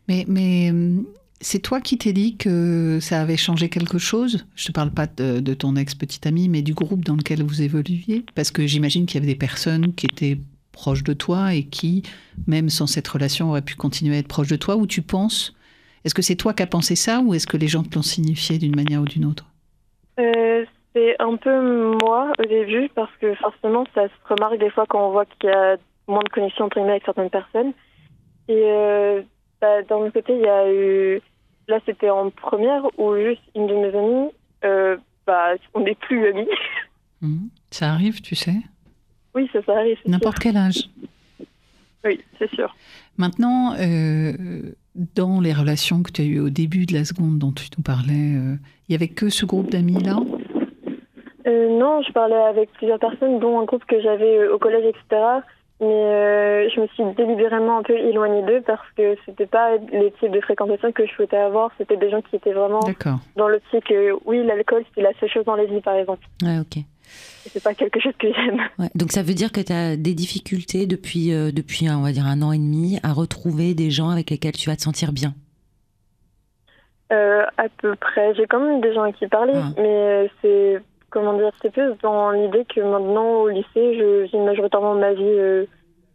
[0.07, 1.05] Mais, mais hum,
[1.39, 4.47] c'est toi qui t'es dit que ça avait changé quelque chose?
[4.55, 8.25] Je te parle pas de, ton ex-petite amie, mais du groupe dans lequel vous évoluiez?
[8.35, 10.37] Parce que j'imagine qu'il y avait des personnes qui étaient
[10.71, 12.03] proches de toi et qui,
[12.47, 14.75] même sans cette relation, auraient pu continuer à être proches de toi.
[14.75, 15.55] Ou tu penses
[16.05, 18.01] Est-ce que c'est toi qui as pensé ça ou est-ce que les gens te l'ont
[18.01, 19.45] signifié d'une manière ou d'une autre?
[20.19, 24.85] Euh, c'est un peu moi au début, parce que forcément, ça se remarque des fois
[24.89, 25.77] quand on voit qu'il y a
[26.07, 27.73] moins de connexion entre avec certaines personnes.
[28.47, 29.21] Et euh,
[29.61, 31.21] bah, d'un autre côté, il y a eu.
[31.67, 34.31] Là, c'était en première où juste une de mes amies,
[34.63, 36.47] euh, bah, on n'est plus amis.
[37.21, 38.61] Hum, Ça arrive, tu sais
[39.37, 39.99] oui, ça, ça arrive.
[40.07, 40.89] N'importe quel âge.
[42.03, 42.75] Oui, c'est sûr.
[43.17, 47.51] Maintenant, euh, dans les relations que tu as eues au début de la seconde dont
[47.51, 48.55] tu nous parlais, euh,
[48.89, 50.17] il y avait que ce groupe d'amis-là
[51.45, 54.85] Euh, non, je parlais avec plusieurs personnes, dont un groupe que j'avais euh, au collège,
[54.85, 55.21] etc.
[55.79, 60.11] Mais euh, je me suis délibérément un peu éloignée d'eux parce que c'était pas les
[60.19, 61.69] types de fréquentation que je souhaitais avoir.
[61.77, 62.79] C'était des gens qui étaient vraiment
[63.35, 66.25] dans l'optique que oui, l'alcool c'est la seule chose dans la vie, par exemple.
[66.41, 66.83] Ouais, ok.
[67.03, 68.59] C'est pas quelque chose que j'aime.
[68.79, 68.89] Ouais.
[68.95, 72.25] Donc ça veut dire que tu as des difficultés depuis, euh, depuis, on va dire,
[72.25, 75.33] un an et demi à retrouver des gens avec lesquels tu vas te sentir bien?
[77.13, 78.33] Euh, à peu près.
[78.35, 79.69] J'ai quand même des gens à qui parler, Ah.
[79.77, 84.95] mais c'est comment dire, c'est plus dans l'idée que maintenant au lycée, je vis majoritairement
[84.95, 85.65] ma vie euh,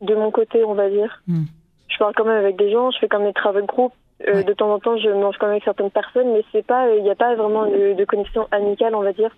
[0.01, 1.23] de mon côté, on va dire.
[1.27, 1.45] Hmm.
[1.89, 3.93] Je parle quand même avec des gens, je fais quand même des travaux de groupe.
[4.29, 4.45] Euh, Ouais.
[4.45, 7.03] De temps en temps, je mange quand même avec certaines personnes, mais c'est pas, il
[7.03, 9.31] n'y a pas vraiment de, de connexion amicale, on va dire.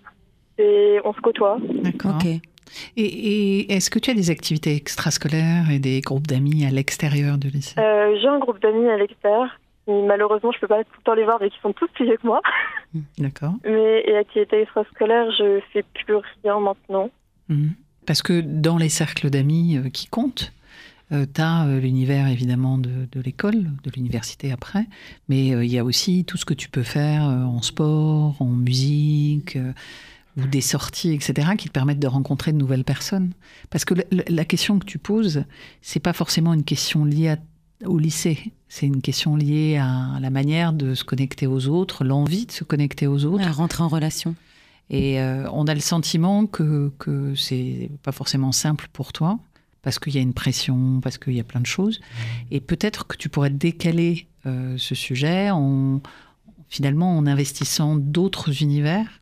[0.57, 1.57] C'est, on se côtoie.
[1.81, 2.11] D'accord.
[2.15, 2.27] Ok.
[2.97, 7.37] Et, et est-ce que tu as des activités extrascolaires et des groupes d'amis à l'extérieur
[7.37, 7.79] du lycée?
[7.79, 9.47] Euh, j'ai un groupe d'amis à l'extérieur.
[9.87, 12.17] Malheureusement, je peux pas tout le temps les voir, mais qui sont tous plus vieux
[12.17, 12.41] que moi.
[13.17, 13.53] D'accord.
[13.65, 17.09] Mais et activités extrascolaires, je fais plus rien maintenant.
[17.49, 17.73] Mhm.
[18.05, 20.51] Parce que dans les cercles d'amis euh, qui comptent,
[21.11, 22.89] tu as l'univers évidemment de,
[23.23, 24.85] l'école, de l'université après,
[25.29, 28.35] mais euh, il y a aussi tout ce que tu peux faire euh, en sport,
[28.41, 29.71] en musique, euh,
[30.37, 33.33] ou des sorties, etc., qui te permettent de rencontrer de nouvelles personnes.
[33.69, 35.45] Parce que la, la- la question que tu poses,
[35.81, 37.37] c'est pas forcément une question liée à-
[37.83, 42.45] au lycée, c'est une question liée à la manière de se connecter aux autres, l'envie
[42.45, 43.45] de se connecter aux autres.
[43.45, 44.35] À rentrer en relation.
[44.89, 49.39] Et euh, on a le sentiment que, que c'est pas forcément simple pour toi,
[49.81, 51.99] parce qu'il y a une pression, parce qu'il y a plein de choses.
[52.51, 56.01] Et peut-être que tu pourrais décaler euh, ce sujet en
[56.67, 59.21] finalement en investissant d'autres univers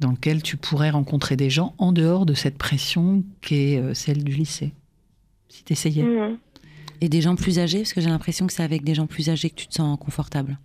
[0.00, 3.94] dans lesquels tu pourrais rencontrer des gens en dehors de cette pression qui est euh,
[3.94, 4.72] celle du lycée.
[5.48, 6.02] Si tu essayais.
[6.02, 6.38] Mhm.
[7.00, 9.30] Et des gens plus âgés, parce que j'ai l'impression que c'est avec des gens plus
[9.30, 10.58] âgés que tu te sens confortable.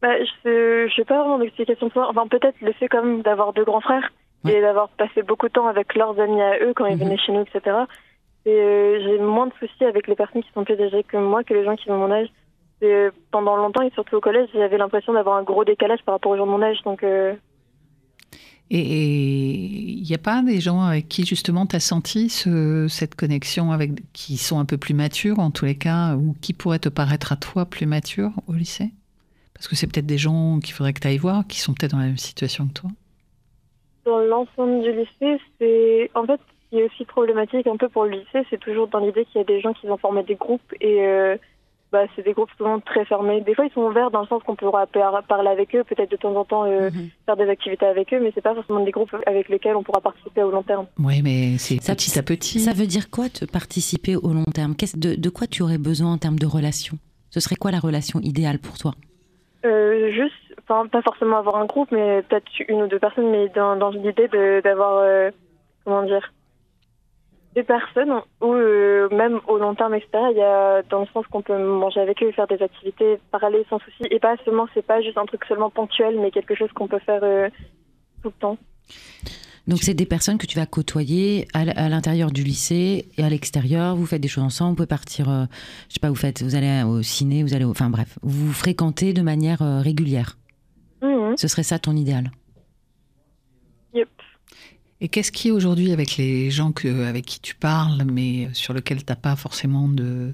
[0.00, 0.08] Bah,
[0.44, 2.08] je n'ai pas vraiment d'explication pour ça.
[2.10, 4.12] Enfin, peut-être le fait quand même d'avoir deux grands frères
[4.44, 4.54] Ouais.
[4.56, 7.04] et d'avoir passé beaucoup de temps avec leurs amis à eux quand ils Mhm.
[7.04, 7.76] venaient chez nous, etc.
[8.44, 11.44] Et euh, j'ai moins de soucis avec les personnes qui sont plus âgées que moi
[11.44, 12.26] que les gens qui ont mon âge.
[12.80, 16.16] Et, euh, pendant longtemps, et surtout au collège, j'avais l'impression d'avoir un gros décalage par
[16.16, 16.82] rapport aux gens de mon âge.
[16.82, 17.34] Donc, euh,
[18.74, 19.54] Et
[19.98, 23.70] il n'y a pas des gens avec qui justement tu as senti ce- cette connexion
[23.70, 26.88] avec qui sont un peu plus matures en tous les cas ou qui pourraient te
[26.88, 28.90] paraître à toi plus matures au lycée?
[29.54, 31.92] Parce que c'est peut-être des gens qu'il faudrait que tu ailles voir qui sont peut-être
[31.92, 32.90] dans la même situation que toi.
[34.04, 38.04] dans l'ensemble du lycée, c'est en fait ce qui est aussi problématique un peu pour
[38.04, 40.34] le lycée, c'est toujours dans l'idée qu'il y a des gens qui vont former des
[40.34, 41.36] groupes et euh,
[41.92, 43.42] bah, c'est des groupes souvent très fermés.
[43.42, 46.10] Des fois, ils sont ouverts dans le sens qu'on pourra par- parler avec eux, peut-être
[46.10, 47.10] de temps en temps euh, Mhm.
[47.26, 50.00] faire des activités avec eux, mais c'est pas forcément des groupes avec lesquels on pourra
[50.00, 50.86] participer au long terme.
[50.98, 52.60] Oui, mais c'est Ça- petit à petit.
[52.60, 54.74] Ça veut dire quoi te participer au long terme?
[54.74, 56.96] Qu'est-ce- de, de quoi tu aurais besoin en termes de relation
[57.30, 58.92] Ce serait quoi la relation idéale pour toi?
[59.64, 60.34] Euh, juste,
[60.68, 63.90] enfin pas forcément avoir un groupe, mais peut-être une ou deux personnes, mais dans, dans
[63.90, 65.30] l'idée de- d'avoir, euh,
[65.84, 66.32] comment dire,
[67.54, 70.08] des personnes ou euh, même au long terme, etc.
[70.30, 73.64] Il y a dans le sens qu'on peut manger avec eux, faire des activités parallèles
[73.68, 76.70] sans souci, et pas seulement, c'est pas juste un truc seulement ponctuel, mais quelque chose
[76.74, 77.48] qu'on peut faire euh,
[78.22, 78.56] tout le temps.
[79.68, 83.94] Donc c'est des personnes que tu vas côtoyer à, l'intérieur du lycée et à l'extérieur.
[83.94, 84.70] Vous faites des choses ensemble.
[84.70, 85.44] Vous pouvez partir, euh,
[85.88, 88.46] je sais pas, vous faites, vous allez au ciné, vous allez, au- enfin bref, vous
[88.48, 90.36] vous fréquentez de manière euh, régulière.
[91.00, 91.36] Mhm.
[91.36, 92.30] Ce serait ça ton idéal?
[95.04, 98.98] Et qu'est-ce qui aujourd'hui avec les gens que, avec qui tu parles, mais sur lesquels
[99.04, 100.32] tu n'as pas forcément de,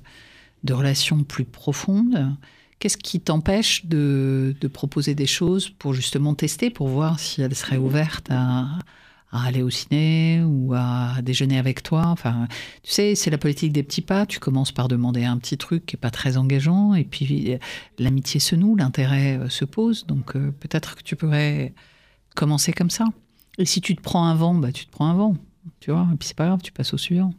[0.62, 2.36] de relations plus profondes,
[2.78, 7.54] qu'est-ce qui t'empêche de, de proposer des choses pour justement tester, pour voir si elles
[7.54, 8.68] seraient ouvertes à,
[9.32, 12.04] à aller au ciné ou à déjeuner avec toi?
[12.08, 12.46] Enfin,
[12.82, 14.26] tu sais, c'est la politique des petits pas.
[14.26, 17.58] Tu commences par demander un petit truc qui n'est pas très engageant, et puis euh,
[17.98, 20.06] l'amitié se noue, l'intérêt euh, se pose.
[20.06, 21.72] Donc euh, peut-être que tu pourrais
[22.34, 23.06] commencer comme ça.
[23.58, 25.34] Et si tu te prends un vent, bah tu te prends un vent,
[25.80, 26.06] tu vois.
[26.12, 27.30] Et puis c'est pas grave, tu passes au suivant.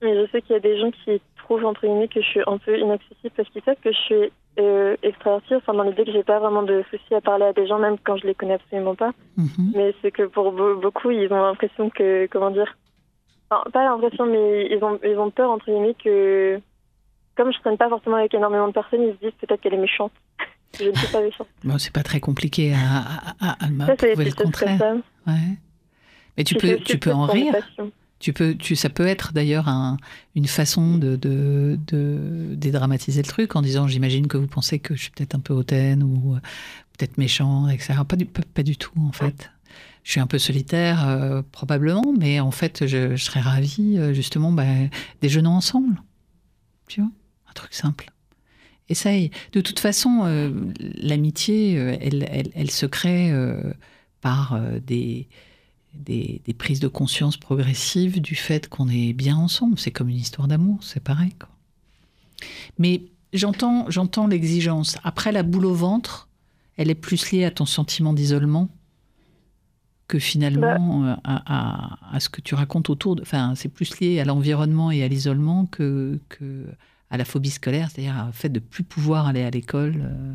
[0.00, 2.40] Mais je sais qu'il y a des gens qui trouvent entre guillemets que je suis
[2.46, 6.12] un peu inaccessible parce qu'ils savent que je suis euh, extravertie, enfin dans l'idée que
[6.12, 8.54] j'ai pas vraiment de soucis à parler à des gens même quand je les connais
[8.54, 9.12] absolument pas.
[9.36, 9.72] Mhm.
[9.74, 12.76] Mais c'est que pour be- beaucoup ils ont l'impression que comment dire,
[13.50, 16.60] enfin pas l'impression mais ils ont ils ont peur entre guillemets que
[17.36, 19.78] comme je traîne pas forcément avec énormément de personnes, ils se disent peut-être qu'elle est
[19.78, 20.12] méchante.
[20.78, 21.20] je ne suis pas.
[21.64, 24.80] Bon, c'est pas très compliqué à, à, à- à Ça prouver le contraire.
[25.26, 25.34] Ouais.
[26.36, 27.54] Mais tu peux, tu peux en rire.
[28.18, 29.96] Tu peux, tu, ça peut être d'ailleurs un-
[30.36, 34.94] une façon de, de, de dédramatiser le truc en disant j'imagine que vous pensez que
[34.94, 36.38] je suis peut-être un peu hautaine ou euh,
[36.96, 37.94] peut-être méchant, etc.
[38.06, 39.50] Pas du, pas, pas du tout en fait.
[40.04, 44.12] Je suis un peu solitaire euh, probablement, mais en fait je, je serais ravie euh,
[44.14, 44.64] justement bah,
[45.20, 46.00] déjeunons ensemble.
[46.88, 47.10] Tu vois?
[47.50, 48.10] Un truc simple.
[48.88, 49.30] Essaye.
[49.52, 53.72] De toute façon, euh, l'amitié, euh, elle, elle, elle se crée euh,
[54.20, 55.28] par des,
[55.94, 59.78] des, des prises de conscience progressives du fait qu'on est bien ensemble.
[59.78, 61.32] C'est comme une histoire d'amour, c'est pareil.
[61.38, 61.48] Quoi.
[62.78, 63.02] Mais
[63.32, 64.98] j'entends, j'entends l'exigence.
[65.04, 66.28] Après, la boule au ventre,
[66.76, 68.68] elle est plus liée à ton sentiment d'isolement
[70.08, 73.16] que finalement à, à- à ce que tu racontes autour.
[73.16, 76.66] De, enfin, c'est plus lié à l'environnement et à l'isolement que, que
[77.12, 79.94] à la phobie scolaire, c'est-à-dire au fait de plus pouvoir aller à l'école.
[80.02, 80.32] euh,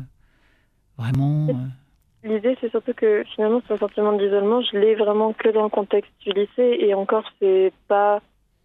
[0.96, 1.48] vraiment.
[1.48, 5.68] euh, L'idée, c'est surtout que finalement, ce sentiment d'isolement, je l'ai vraiment que dans le
[5.68, 6.76] contexte du lycée.
[6.80, 8.20] Et encore, c'est pas,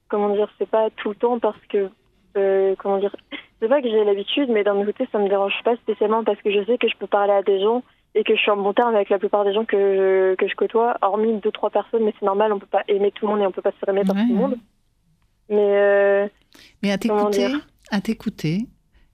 [0.10, 1.90] comment dire, c'est pas tout le temps parce que,
[2.38, 3.16] euh, comment dire,
[3.60, 6.42] c'est pas que j'ai l'habitude, mais d'un autre côté, ça me dérange pas spécialement parce
[6.42, 7.84] que je sais que je peux parler à des gens
[8.16, 10.48] et que je suis en bon terme avec la plupart des gens que je, que
[10.48, 13.34] je côtoie, hormis deux, trois personnes, mais c'est normal, on peut pas aimer tout le
[13.34, 14.56] monde et on peut pas se aimer par Ouais, tout le monde.
[15.50, 16.30] Mais,
[16.82, 17.48] Mais à t'écouter,
[17.92, 18.68] à t'écouter,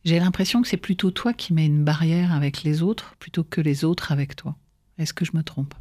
[0.06, 3.62] j'ai l'impression que c'est plutôt toi qui mets une barrière avec les autres plutôt que
[3.62, 4.56] les autres avec toi.
[4.98, 5.74] Est-ce que je me trompe?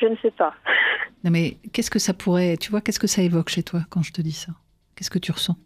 [0.00, 0.54] Je ne sais pas.
[1.22, 4.02] Non mais qu'est-ce que ça pourrait, tu vois, qu'est-ce que ça évoque chez toi quand
[4.02, 4.52] je te dis ça?
[4.94, 5.56] Qu'est-ce que tu ressens?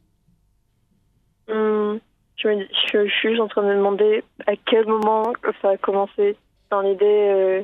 [1.48, 1.98] Hum,
[2.36, 5.70] je, me je, je suis juste en train de me demander à quel moment ça
[5.70, 6.36] a commencé.
[6.70, 7.62] Dans l'idée, euh,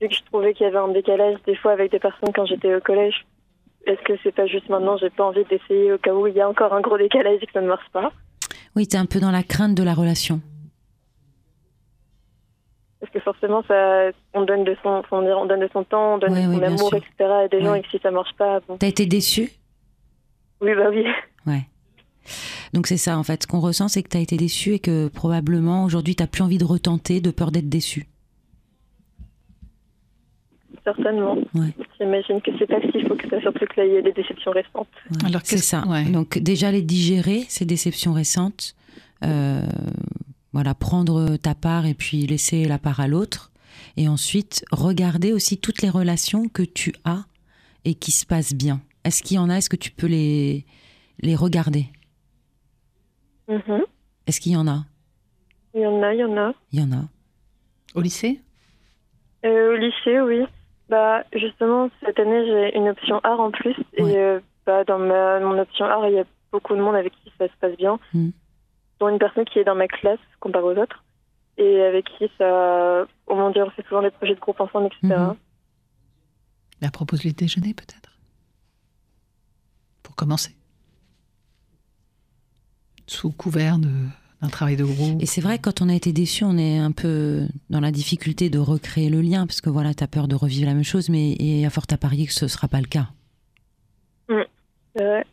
[0.00, 2.46] vu que je trouvais qu'il y avait un décalage des fois avec des personnes quand
[2.46, 3.26] j'étais au collège,
[3.86, 6.40] est-ce que c'est pas juste maintenant, j'ai pas envie d'essayer au cas où il y
[6.40, 8.12] a encore un gros décalage et que ça ne marche pas?
[8.76, 10.40] Oui, tu es un peu dans la crainte de la relation.
[13.00, 16.34] Parce que forcément, ça, on donne de son, on donne de son temps, on donne
[16.34, 17.12] de son amour, etc.
[17.20, 18.78] à des gens et que si ça marche pas, bon.
[18.78, 19.50] T'as été déçu
[20.60, 21.04] Oui, bah oui.
[21.46, 21.68] Ouais.
[22.72, 24.78] Donc c'est ça en fait, ce qu'on ressent c'est que tu as été déçu et
[24.78, 28.06] que probablement aujourd'hui tu plus envie de retenter de peur d'être déçu.
[30.84, 31.36] Certainement.
[31.54, 31.74] Ouais.
[32.00, 34.12] J'imagine que c'est pas s'il faut que ça, surtout que là, il y a des
[34.12, 34.88] déceptions récentes.
[35.10, 35.86] Ouais, Alors, c'est ça.
[35.86, 36.04] ouais.
[36.10, 38.74] Donc déjà les digérer, ces déceptions récentes,
[39.24, 39.62] euh,
[40.52, 43.52] voilà, prendre ta part et puis laisser la part à l'autre,
[43.96, 47.24] et ensuite regarder aussi toutes les relations que tu as
[47.84, 48.80] et qui se passent bien.
[49.04, 50.64] Est-ce qu'il y en a Est-ce que tu peux les
[51.20, 51.86] les regarder?
[53.48, 53.82] Mhm.
[54.26, 54.84] Est-ce qu'il y en a?
[55.74, 56.54] Il y en a, il y en a.
[56.72, 57.04] Il y en a.
[57.94, 58.40] Au lycée?
[59.44, 60.44] Euh, au lycée, oui.
[60.88, 63.76] Bah, justement, cette année, j'ai une option art en plus.
[63.98, 64.12] Ouais.
[64.12, 67.12] Et euh, bah, dans ma, mon option art, il y a beaucoup de monde avec
[67.22, 67.98] qui ça se passe bien.
[68.12, 68.30] Mm.
[69.00, 71.02] Dont une personne qui est dans ma classe, comparé aux autres.
[71.56, 73.06] Et avec qui ça.
[73.26, 75.00] Au moins dire, on fait souvent des projets de groupe ensemble, etc.
[75.02, 75.36] Mhm.
[76.80, 78.18] La propose-lui de déjeuner peut-être?
[80.02, 80.54] Pour commencer.
[83.06, 83.88] Sous couvert de-
[84.44, 85.20] d'un travail de groupe.
[85.20, 88.50] Et c'est vrai, quand on a été déçu, on est un peu dans la difficulté
[88.50, 91.08] de recréer le lien, parce que voilà, tu as peur de revivre la même chose,
[91.08, 93.08] mais il y a fort à parier que ce ne sera pas le cas.
[94.96, 95.26] C'est vrai.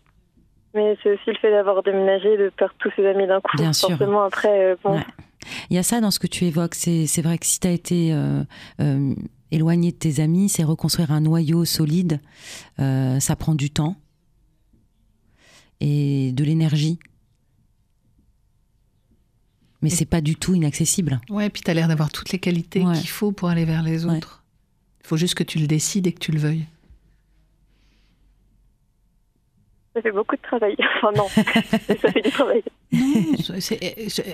[0.73, 3.57] Mais c'est aussi le fait d'avoir déménagé, de perdre tous ses amis d'un coup.
[3.57, 3.89] Bien sûr.
[3.89, 4.95] Forcément, après, euh, bon.
[4.95, 5.05] Ouais.
[5.69, 6.75] Il y a ça dans ce que tu évoques.
[6.75, 8.43] C'est vrai que si tu as été euh,
[8.79, 9.13] euh,
[9.51, 12.19] éloigné de tes amis, c'est reconstruire un noyau solide.
[12.79, 13.95] Euh, ça prend du temps
[15.79, 16.99] et de l'énergie.
[19.81, 21.19] Mais c'est pas du tout inaccessible.
[21.29, 22.97] Ouais, puis tu as l'air d'avoir toutes les qualités Ouais.
[22.97, 24.17] qu'il faut pour aller vers les Ouais.
[24.17, 24.43] autres.
[25.03, 26.65] faut juste que tu le décides et que tu le veuilles.
[29.95, 30.75] Ça fait beaucoup de travail.
[30.97, 32.63] Enfin, non, ça fait du travail.
[32.93, 33.55] Non,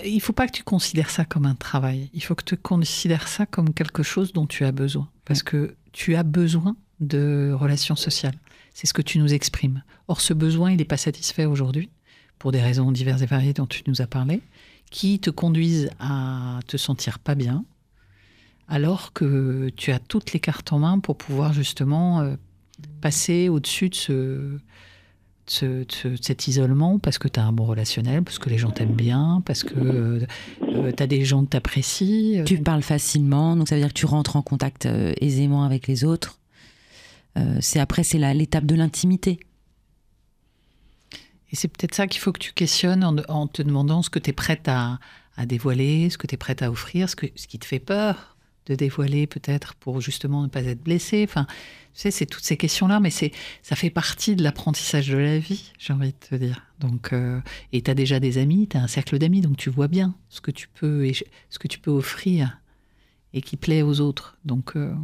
[0.04, 2.10] il faut pas que tu considères ça comme un travail.
[2.12, 5.08] Il faut que tu considères ça comme quelque chose dont tu as besoin.
[5.24, 8.34] Parce que tu as besoin de relations sociales.
[8.74, 9.82] C'est ce que tu nous exprimes.
[10.06, 11.88] Or, ce besoin, il n'est pas satisfait aujourd'hui,
[12.38, 14.40] pour des raisons diverses et variées dont tu nous as parlé,
[14.90, 17.64] qui te conduisent à te sentir pas bien,
[18.68, 22.36] alors que tu as toutes les cartes en main pour pouvoir justement euh,
[23.00, 24.58] passer au-dessus de ce,
[25.46, 28.94] ce- cet isolement parce que tu as un bon relationnel, parce que les gens t'aiment
[28.94, 30.26] bien, parce que
[30.60, 32.44] tu as des gens que t'apprécient.
[32.44, 35.86] Tu parles facilement, donc ça veut dire que tu rentres en contact euh, aisément avec
[35.86, 36.38] les autres.
[37.38, 39.38] Euh, c'est après, c'est l'étape de l'intimité.
[41.50, 44.30] Et c'est peut-être ça qu'il faut que tu questionnes en, te demandant ce que tu
[44.30, 44.98] es prête à,
[45.36, 47.78] à dévoiler, ce que tu es prête à offrir, ce, que, ce qui te fait
[47.78, 48.36] peur
[48.68, 51.24] de dévoiler peut-être pour justement ne pas être blessé.
[51.26, 51.46] Enfin,
[51.94, 53.32] tu sais, c'est toutes ces questions-là, mais c'est
[53.62, 56.66] ça fait partie de l'apprentissage de la vie, j'ai envie de te dire.
[56.78, 57.40] Donc, euh,
[57.72, 60.14] et tu as déjà des amis, tu as un cercle d'amis, donc tu vois bien
[60.28, 61.10] ce que tu peux,
[61.50, 62.60] ce que tu peux offrir
[63.32, 64.36] et qui plaît aux autres.
[64.44, 64.94] Donc, euh,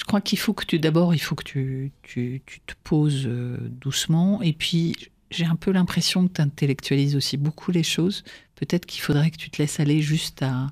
[0.00, 3.26] je crois qu'il faut que tu, d'abord, il faut que tu, tu, tu te poses
[3.26, 4.40] euh, doucement.
[4.40, 4.96] Et puis,
[5.30, 8.24] j'ai un peu l'impression que tu intellectualises aussi beaucoup les choses.
[8.54, 10.68] Peut-être qu'il faudrait que tu te laisses aller juste à,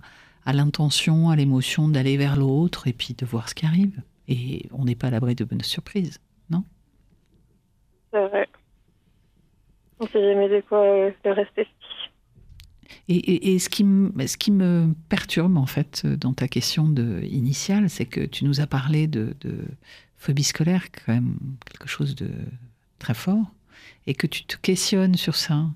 [0.47, 4.01] à l'intention, à l'émotion d'aller vers l'autre et puis de voir ce qui arrive.
[4.29, 6.65] Et on n'est pas à l'abri de bonnes surprises, non?
[8.11, 8.49] C'est vrai.
[10.01, 11.71] On sait jamais de quoi euh, le reste est fait.
[13.09, 18.61] Et, ce, qui me, perturbe, en fait, dans ta question initiale, c'est que tu nous
[18.61, 19.35] as parlé de,
[20.17, 21.37] phobie scolaire, quand même
[21.71, 22.31] quelque chose de
[22.99, 23.53] très fort,
[24.07, 25.67] et que tu te questionnes sur ça,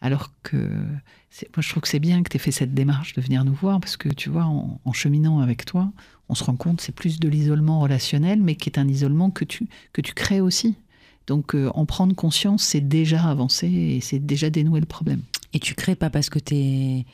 [0.00, 3.20] alors que moi je trouve que c'est bien que tu aies fait cette démarche de
[3.20, 5.92] venir nous voir, parce que tu vois, en, cheminant avec toi,
[6.28, 9.44] on se rend compte c'est plus de l'isolement relationnel, mais qui est un isolement que
[9.44, 10.74] tu, que tu crées aussi.
[11.26, 15.22] Donc euh, en prendre conscience, c'est déjà avancer et c'est déjà dénouer le problème.
[15.52, 17.04] Et tu crées pas parce que t'es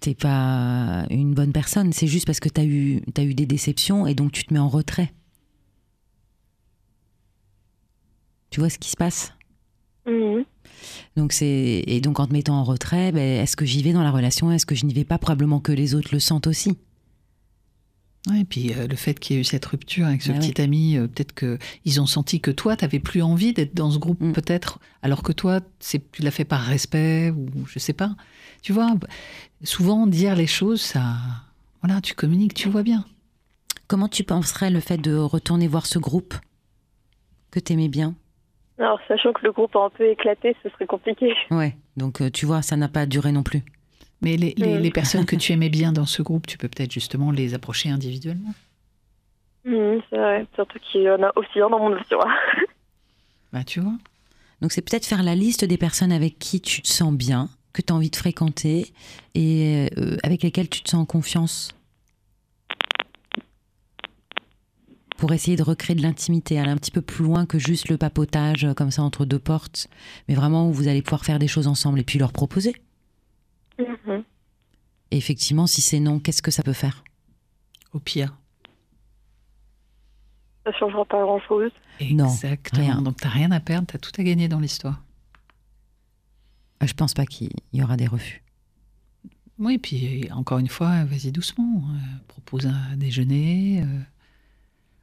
[0.00, 4.06] t'es pas une bonne personne, c'est juste parce que t'as eu t'as eu des déceptions
[4.06, 5.12] et donc tu te mets en retrait.
[8.50, 9.32] Tu vois ce qui se passe?
[11.16, 14.02] Donc c'est et donc en te mettant en retrait, ben, est-ce que j'y vais dans
[14.02, 14.50] la relation?
[14.50, 15.18] Est-ce que je n'y vais pas?
[15.18, 16.76] Probablement que les autres le sentent aussi.
[18.28, 20.34] Ouais, et puis euh, le fait qu'il y ait eu cette rupture avec ce Ah
[20.34, 23.74] petit ami, euh, peut-être que ils ont senti que toi, tu n'avais plus envie d'être
[23.74, 24.32] dans ce groupe, Mm.
[24.32, 28.10] peut-être, alors que toi, c'est, tu l'as fait par respect ou je sais pas.
[28.62, 29.06] Tu vois, b-
[29.64, 31.14] souvent dire les choses, ça,
[31.82, 33.06] voilà, tu communiques, tu vois bien.
[33.88, 36.34] Comment tu penserais le fait de retourner voir ce groupe
[37.50, 38.14] que t'aimais bien?
[38.78, 41.32] Alors, sachant que le groupe a un peu éclaté, ce serait compliqué.
[41.50, 41.74] Ouais.
[41.96, 43.62] Donc euh, tu vois, ça n'a pas duré non plus.
[44.22, 44.82] Mais les, les- Mm.
[44.82, 47.88] les personnes que tu aimais bien dans ce groupe, tu peux peut-être justement les approcher
[47.90, 48.52] individuellement.
[49.64, 50.46] Mhm, c'est vrai.
[50.54, 52.16] Surtout qu'il y en a aussi un dans mon dossier.
[53.52, 53.94] Bah, tu vois.
[54.60, 57.82] Donc c'est peut-être faire la liste des personnes avec qui tu te sens bien, que
[57.82, 58.92] tu as envie de fréquenter
[59.34, 61.72] et euh, avec lesquelles tu te sens en confiance.
[65.16, 67.98] Pour essayer de recréer de l'intimité, aller un petit peu plus loin que juste le
[67.98, 69.88] papotage euh, comme ça entre deux portes,
[70.28, 72.74] mais vraiment où vous allez pouvoir faire des choses ensemble et puis leur proposer.
[73.80, 74.24] Mhm.
[75.12, 77.02] Et effectivement, si c'est non, qu'est-ce que ça peut faire?
[77.92, 78.36] Au pire.
[80.64, 81.72] Ça changera pas grand-chose.
[82.12, 82.82] Non, Exactement.
[82.82, 83.02] rien.
[83.02, 85.02] Donc, tu n'as rien à perdre, tu as tout à gagner dans l'histoire.
[86.82, 88.42] Euh, Je pense pas qu'il y aura des refus.
[89.58, 91.82] Oui, puis encore une fois, vas-y doucement.
[91.90, 93.82] euh, propose un déjeuner.
[93.82, 94.00] euh,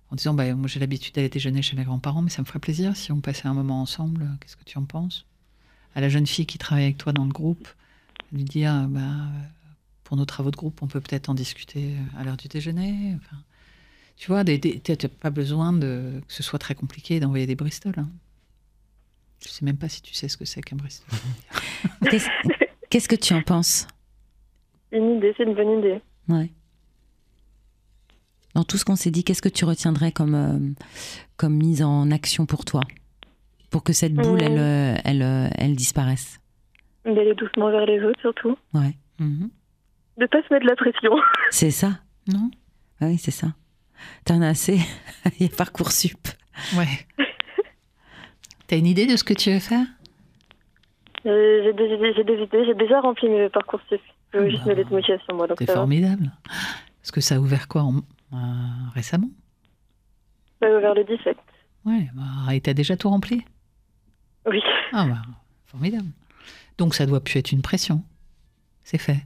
[0.10, 2.60] en disant, bah, moi j'ai l'habitude d'aller déjeuner chez mes grands-parents, mais ça me ferait
[2.60, 4.22] plaisir si on passait un moment ensemble.
[4.24, 5.26] euh, Qu'est-ce que tu en penses?
[5.96, 7.68] À la jeune fille qui travaille avec toi dans le groupe,
[8.32, 9.48] lui dire, bah, euh,
[10.04, 13.16] pour nos travaux de groupe, on peut peut-être en discuter euh, à l'heure du déjeuner.
[13.18, 13.38] Enfin,
[14.16, 17.94] tu vois, t'as t'as pas besoin de, que ce soit très compliqué d'envoyer des Bristol.
[17.98, 18.10] Hein.
[19.44, 21.20] Je sais même pas si tu sais ce que c'est qu'un Bristol.
[22.90, 23.88] Qu'est-ce que tu en penses?
[24.92, 26.02] Une idée, c'est une bonne idée.
[26.30, 26.50] Ouais.
[28.56, 30.84] Dans tout ce qu'on s'est dit, qu'est-ce que tu retiendrais comme, euh,
[31.36, 32.82] comme mise en action pour toi?
[33.70, 36.40] Pour que cette boule, elle, elle, elle disparaisse.
[37.08, 38.58] D'aller doucement vers les autres, surtout.
[38.74, 38.94] Ouais.
[39.20, 39.50] Mhm.
[40.18, 41.12] De pas se mettre de la pression.
[41.52, 42.00] C'est ça.
[42.28, 42.52] Non
[43.00, 43.48] Ah Oui, c'est ça.
[44.26, 44.80] T'en as assez.
[45.40, 46.28] Il y a Parcoursup.
[46.76, 47.26] Ouais.
[48.68, 49.86] T'as une idée de ce que tu veux faire?
[51.26, 52.66] Euh, J'ai des idées, j'ai des idées.
[52.66, 54.02] J'ai déjà rempli mes parcours sup.
[54.34, 55.48] Je veux juste mes lettres de motivation, moi.
[55.48, 56.32] Donc C'est formidable.
[57.02, 57.96] Parce que ça a ouvert quoi en-
[58.34, 58.38] euh,
[58.94, 59.30] récemment?
[60.62, 61.38] Ça va vers le 17.
[61.86, 63.46] Ouais, bah, et t'as déjà tout rempli?
[64.46, 64.62] Oui.
[64.92, 65.22] Ah bah,
[65.66, 66.08] formidable.
[66.78, 68.02] Donc ça doit plus être une pression.
[68.84, 69.18] C'est fait.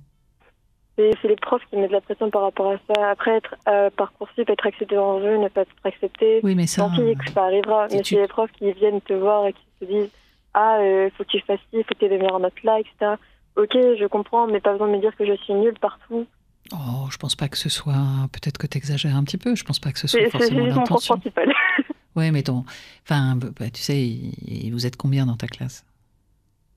[0.97, 3.09] c'est c'est les profs qui mettent de la pression par rapport à ça.
[3.11, 6.67] Après, être euh, parcoursup, être accepté dans le jeu, ne pas être accepté, Oui, mais
[6.67, 6.83] ça.
[6.83, 7.87] tant pis que ça arrivera.
[7.91, 10.09] Mais tu- c'est les profs qui viennent te voir et qui te disent
[10.53, 12.79] Ah, euh, faut que tu fasses ci, faut que tu aies des meilleures notes là,
[12.79, 13.15] etc.
[13.57, 16.25] Ok, je comprends, mais pas besoin de me dire que je suis nulle partout.
[16.73, 17.93] Oh, je pense pas que ce soit.
[18.31, 19.55] Peut-être que tu exagères un petit peu.
[19.55, 21.15] Je pense pas que ce soit C'est c'est forcément l'intention.
[21.17, 21.51] principal.
[22.17, 22.65] Oui, mais ton.
[23.05, 25.85] Enfin, bah, tu sais, il- vous êtes combien dans ta classe?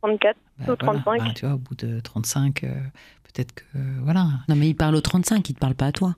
[0.04, 0.36] 34.
[0.58, 1.18] Bah, Ou 35.
[1.18, 2.68] Bah, tu vois, au bout de 35, euh,
[3.24, 3.64] peut-être que.
[4.02, 4.24] voilà.
[4.48, 6.14] Non, mais il parle au 35, il te parle pas à toi.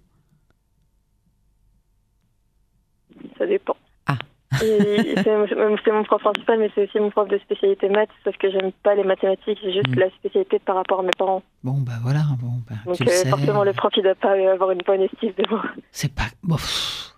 [3.38, 3.76] Ça dépend.
[4.06, 4.18] Ah.
[4.58, 8.72] C'est mon prof principal, mais c'est aussi mon prof de spécialité maths, sauf que j'aime
[8.82, 9.98] pas les mathématiques, c'est juste Mm.
[10.00, 11.42] la spécialité par rapport à mes parents.
[11.62, 12.22] Bon, bah voilà.
[12.40, 13.28] Bon, bah, Donc tu le euh, sais.
[13.28, 15.62] forcément, le prof, il doit pas euh, avoir une bonne estime de moi.
[15.90, 16.26] C'est pas.
[16.42, 16.56] Bon,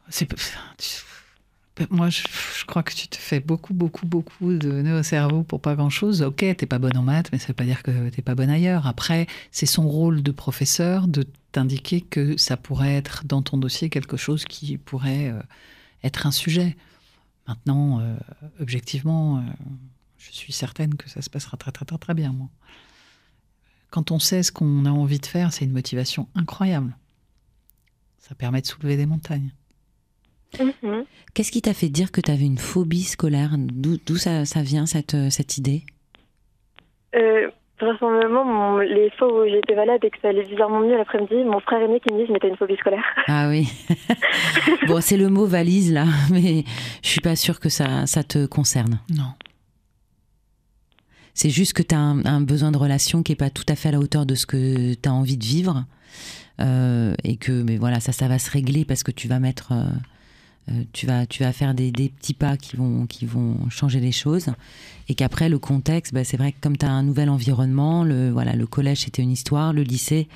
[0.08, 0.28] c'est.
[1.90, 2.22] Moi, je,
[2.66, 6.22] crois que tu te fais beaucoup, beaucoup, beaucoup de nœuds au cerveau pour pas grand-chose.
[6.22, 8.50] Ok, t'es pas bonne en maths, mais ça veut pas dire que t'es pas bonne
[8.50, 8.86] ailleurs.
[8.86, 13.90] Après, c'est son rôle de professeur de t'indiquer que ça pourrait être dans ton dossier
[13.90, 15.40] quelque chose qui pourrait euh,
[16.02, 16.76] être un sujet.
[17.46, 18.16] Maintenant, euh,
[18.60, 19.40] objectivement, euh,
[20.18, 22.48] je suis certaine que ça se passera très, très, très, très bien, moi.
[23.90, 26.94] Quand on sait ce qu'on a envie de faire, c'est une motivation incroyable.
[28.18, 29.52] Ça permet de soulever des montagnes.
[30.58, 31.04] Mhm.
[31.34, 33.50] Qu'est-ce qui t'a fait dire que tu avais une phobie scolaire?
[33.58, 35.84] D'où ça, ça vient, cette, euh, cette idée?
[37.14, 37.48] Euh,
[37.80, 41.60] vraisemblablement, mon- les fois où j'étais malade et que ça allait bizarrement mieux l'après-midi, mon
[41.60, 43.04] frère aîné qui me dit que j'étais une phobie scolaire.
[43.28, 43.68] Ah oui.
[44.88, 46.64] bon, c'est le mot valise, là, mais
[47.02, 49.00] je suis pas sûre que ça, ça te concerne.
[49.14, 49.32] Non.
[51.34, 53.76] C'est juste que tu as un, un besoin de relation qui est pas tout à
[53.76, 55.84] fait à la hauteur de ce que tu as envie de vivre.
[56.60, 59.70] Euh, et que mais voilà, ça, ça va se régler parce que tu vas mettre.
[59.72, 59.84] euh,
[60.92, 64.12] tu vas, tu vas faire des, des petits pas qui vont, qui vont changer les
[64.12, 64.46] choses.
[65.08, 68.30] Et qu'après, le contexte, bah, c'est vrai que comme tu as un nouvel environnement, le,
[68.30, 70.28] voilà, le collège, c'était une histoire, le lycée,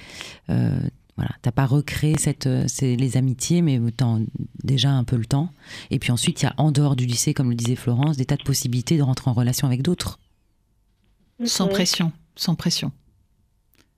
[0.50, 0.80] euh,
[1.16, 4.16] voilà, t'as pas recréé cette, euh, c'est les amitiés, mais t'as
[4.64, 5.50] déjà un peu le temps.
[5.90, 8.24] Et puis ensuite, il y a en dehors du lycée, comme le disait Florence, des
[8.24, 10.18] tas de possibilités de rentrer en relation avec d'autres.
[11.44, 12.92] Sans pression, sans pression.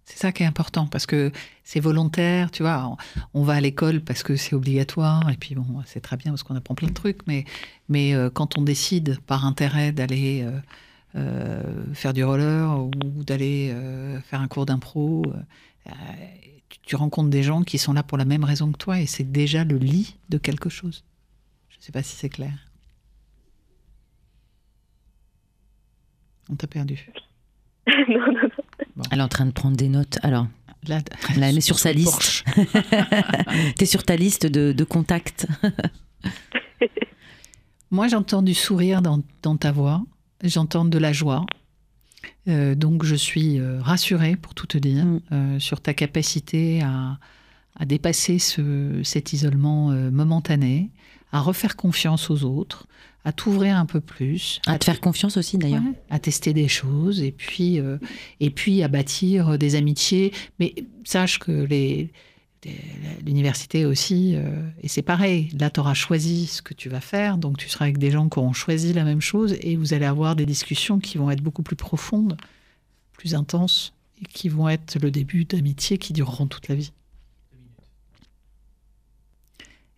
[0.04, 1.32] C'est ça qui est important parce que
[1.62, 2.96] c'est volontaire, tu vois.
[3.32, 6.42] On, va à l'école parce que c'est obligatoire et puis bon, c'est très bien parce
[6.42, 7.44] qu'on apprend plein de trucs, mais,
[7.88, 10.60] mais euh, quand on décide par intérêt d'aller euh,
[11.16, 13.74] euh, faire du roller ou d'aller
[14.28, 15.24] faire un cours d'impro,
[16.68, 19.06] tu, tu rencontres des gens qui sont là pour la même raison que toi et
[19.06, 21.02] c'est déjà le lit de quelque chose.
[21.70, 22.52] Je ne sais pas si c'est clair.
[26.50, 27.10] On t'a perdu.
[28.08, 28.48] non, non,
[28.96, 29.02] non.
[29.10, 30.18] Elle est en train de prendre des notes.
[30.22, 30.46] Alors,
[30.86, 31.00] Là,
[31.38, 32.44] Là, elle est sur sa liste.
[33.78, 35.46] t'es sur ta liste de, de contacts.
[37.90, 40.02] Moi, j'entends du sourire dans, dans ta voix,
[40.42, 41.46] j'entends de la joie.
[42.48, 45.20] Euh, donc, je suis euh, rassurée, pour tout te dire, Mm.
[45.32, 47.18] euh, sur ta capacité à,
[47.78, 50.90] à dépasser ce, cet isolement euh, momentané,
[51.34, 52.86] à refaire confiance aux autres,
[53.24, 55.82] à t'ouvrir un peu plus, À te faire confiance aussi, d'ailleurs.
[55.82, 57.98] Ouais, à tester des choses et puis, euh,
[58.40, 60.32] et puis à bâtir des amitiés.
[60.60, 60.74] Mais
[61.04, 62.10] sache que les,
[62.64, 62.80] les-
[63.26, 67.36] l'université aussi, euh, et c'est pareil, là tu auras choisi ce que tu vas faire,
[67.38, 70.06] donc tu seras avec des gens qui auront choisi la même chose et vous allez
[70.06, 72.36] avoir des discussions qui vont être beaucoup plus profondes,
[73.12, 76.92] plus intenses et qui vont être le début d'amitiés qui dureront toute la vie.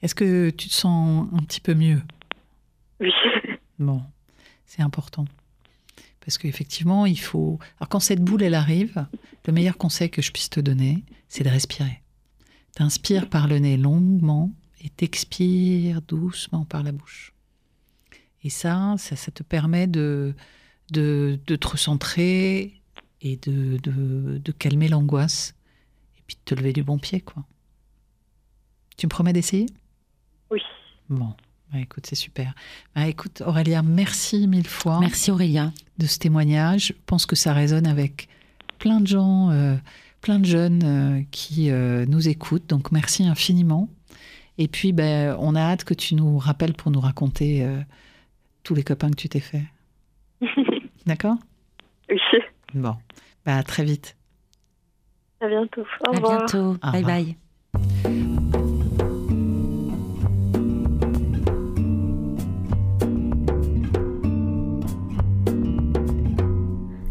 [0.06, 2.00] Est-ce que tu te sens un petit peu mieux?
[3.00, 3.10] Oui.
[3.80, 4.04] Bon,
[4.64, 5.24] c'est important.
[6.20, 7.58] Parce qu'effectivement, il faut.
[7.80, 9.04] Alors, quand cette boule, elle arrive,
[9.46, 12.02] le meilleur conseil que je puisse te donner, c'est de respirer.
[12.76, 17.32] T'inspires par le nez longuement et t'expires doucement par la bouche.
[18.44, 20.36] Et ça, ça, ça te permet de,
[20.92, 22.80] de, de te recentrer
[23.22, 25.56] et de, de, de calmer l'angoisse.
[26.16, 27.44] Et puis de te lever du bon pied, quoi.
[28.96, 29.66] Tu me promets d'essayer?
[31.08, 31.32] Bon,
[31.72, 32.54] bah, écoute, c'est super.
[32.94, 35.72] Bah, écoute, Aurélia, merci mille fois Merci Aurélia.
[35.98, 36.86] de ce témoignage.
[36.88, 38.28] Je pense que ça résonne avec
[38.78, 39.76] plein de gens, euh,
[40.20, 42.68] plein de jeunes euh, qui euh, nous écoutent.
[42.68, 43.88] Donc merci infiniment.
[44.58, 47.78] Et puis, ben, on a hâte que tu nous rappelles pour nous raconter euh,
[48.62, 49.64] tous les copains que tu t'es fait.
[51.06, 51.36] D'accord?
[52.10, 52.18] Oui.
[52.74, 52.96] Bon,
[53.44, 54.16] bah, à très vite.
[55.40, 55.82] À bientôt.
[55.82, 56.38] Au À revoir.
[56.38, 56.76] bientôt.
[56.82, 58.25] Au bye bye.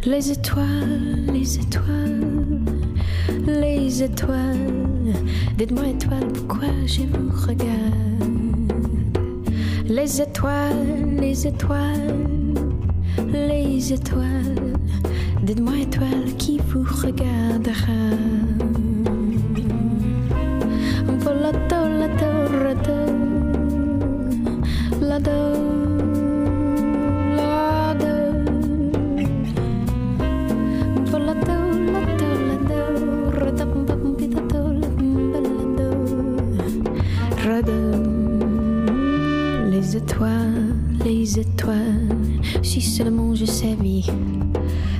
[0.07, 2.61] Les étoiles, les étoiles,
[3.47, 5.13] les étoiles.
[5.57, 7.69] Dites-moi étoiles, pourquoi je vous regarde?
[9.87, 12.53] Les étoiles, les étoiles,
[13.33, 14.73] les étoiles.
[15.41, 17.75] Dites-moi étoiles, qui vous regardera?
[25.01, 25.74] La.
[39.95, 40.75] Les étoiles,
[41.05, 42.17] les étoiles,
[42.61, 44.01] si seulement je savais.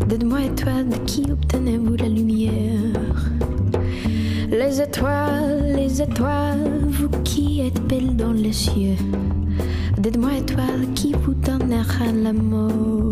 [0.07, 3.29] Dites-moi, étoiles, de qui obtenez-vous la lumière?
[4.49, 8.95] Les étoiles, les étoiles, vous qui êtes belles dans les cieux.
[9.97, 13.04] Dites-moi, étoiles, qui vous donnera l'amour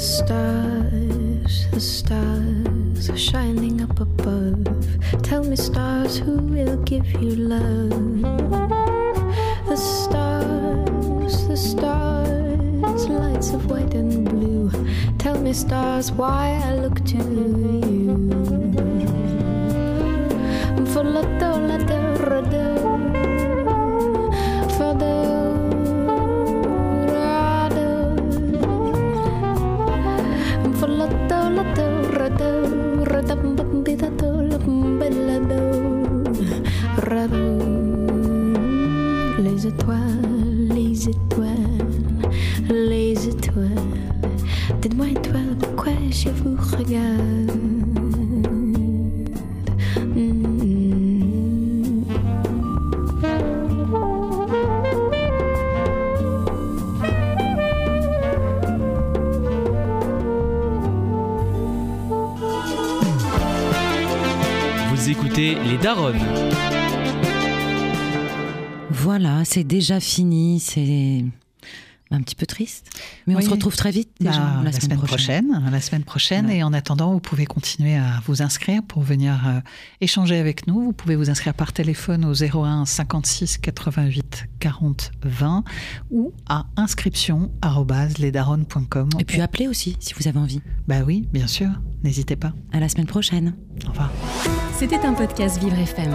[0.00, 4.64] stars, the stars are shining up above.
[5.22, 7.90] Tell me, stars, who will give you love?
[9.68, 14.70] The stars, the stars, lights of white and blue.
[15.18, 17.79] Tell me, stars, why I look to you.
[41.10, 41.48] Étoiles,
[42.68, 43.68] les étoiles, les étoiles.
[44.80, 47.50] Dites-moi étoiles, pourquoi je vous regarde?
[64.90, 66.69] Vous écoutez Les Daronnes.
[69.40, 70.60] Voilà, c'est déjà fini.
[70.60, 71.24] C'est
[72.10, 72.90] un petit peu triste.
[73.26, 75.62] Mais on se retrouve très vite déjà Bah, la, semaine, prochaine.
[75.72, 76.44] La semaine prochaine.
[76.44, 76.58] Voilà.
[76.58, 79.60] Et en attendant, vous pouvez continuer à vous inscrire pour venir euh,
[80.02, 80.82] échanger avec nous.
[80.82, 85.64] Vous pouvez vous inscrire par téléphone au 01 56 88 40 20
[86.10, 89.08] ou à inscription@lesdaronnes.com.
[89.18, 90.60] Et puis appelez aussi si vous avez envie.
[90.86, 91.70] bah oui, bien sûr.
[92.02, 92.52] N'hésitez pas.
[92.72, 93.54] À la semaine prochaine.
[93.86, 94.12] Au revoir.
[94.76, 96.14] C'était un podcast Vivre FM.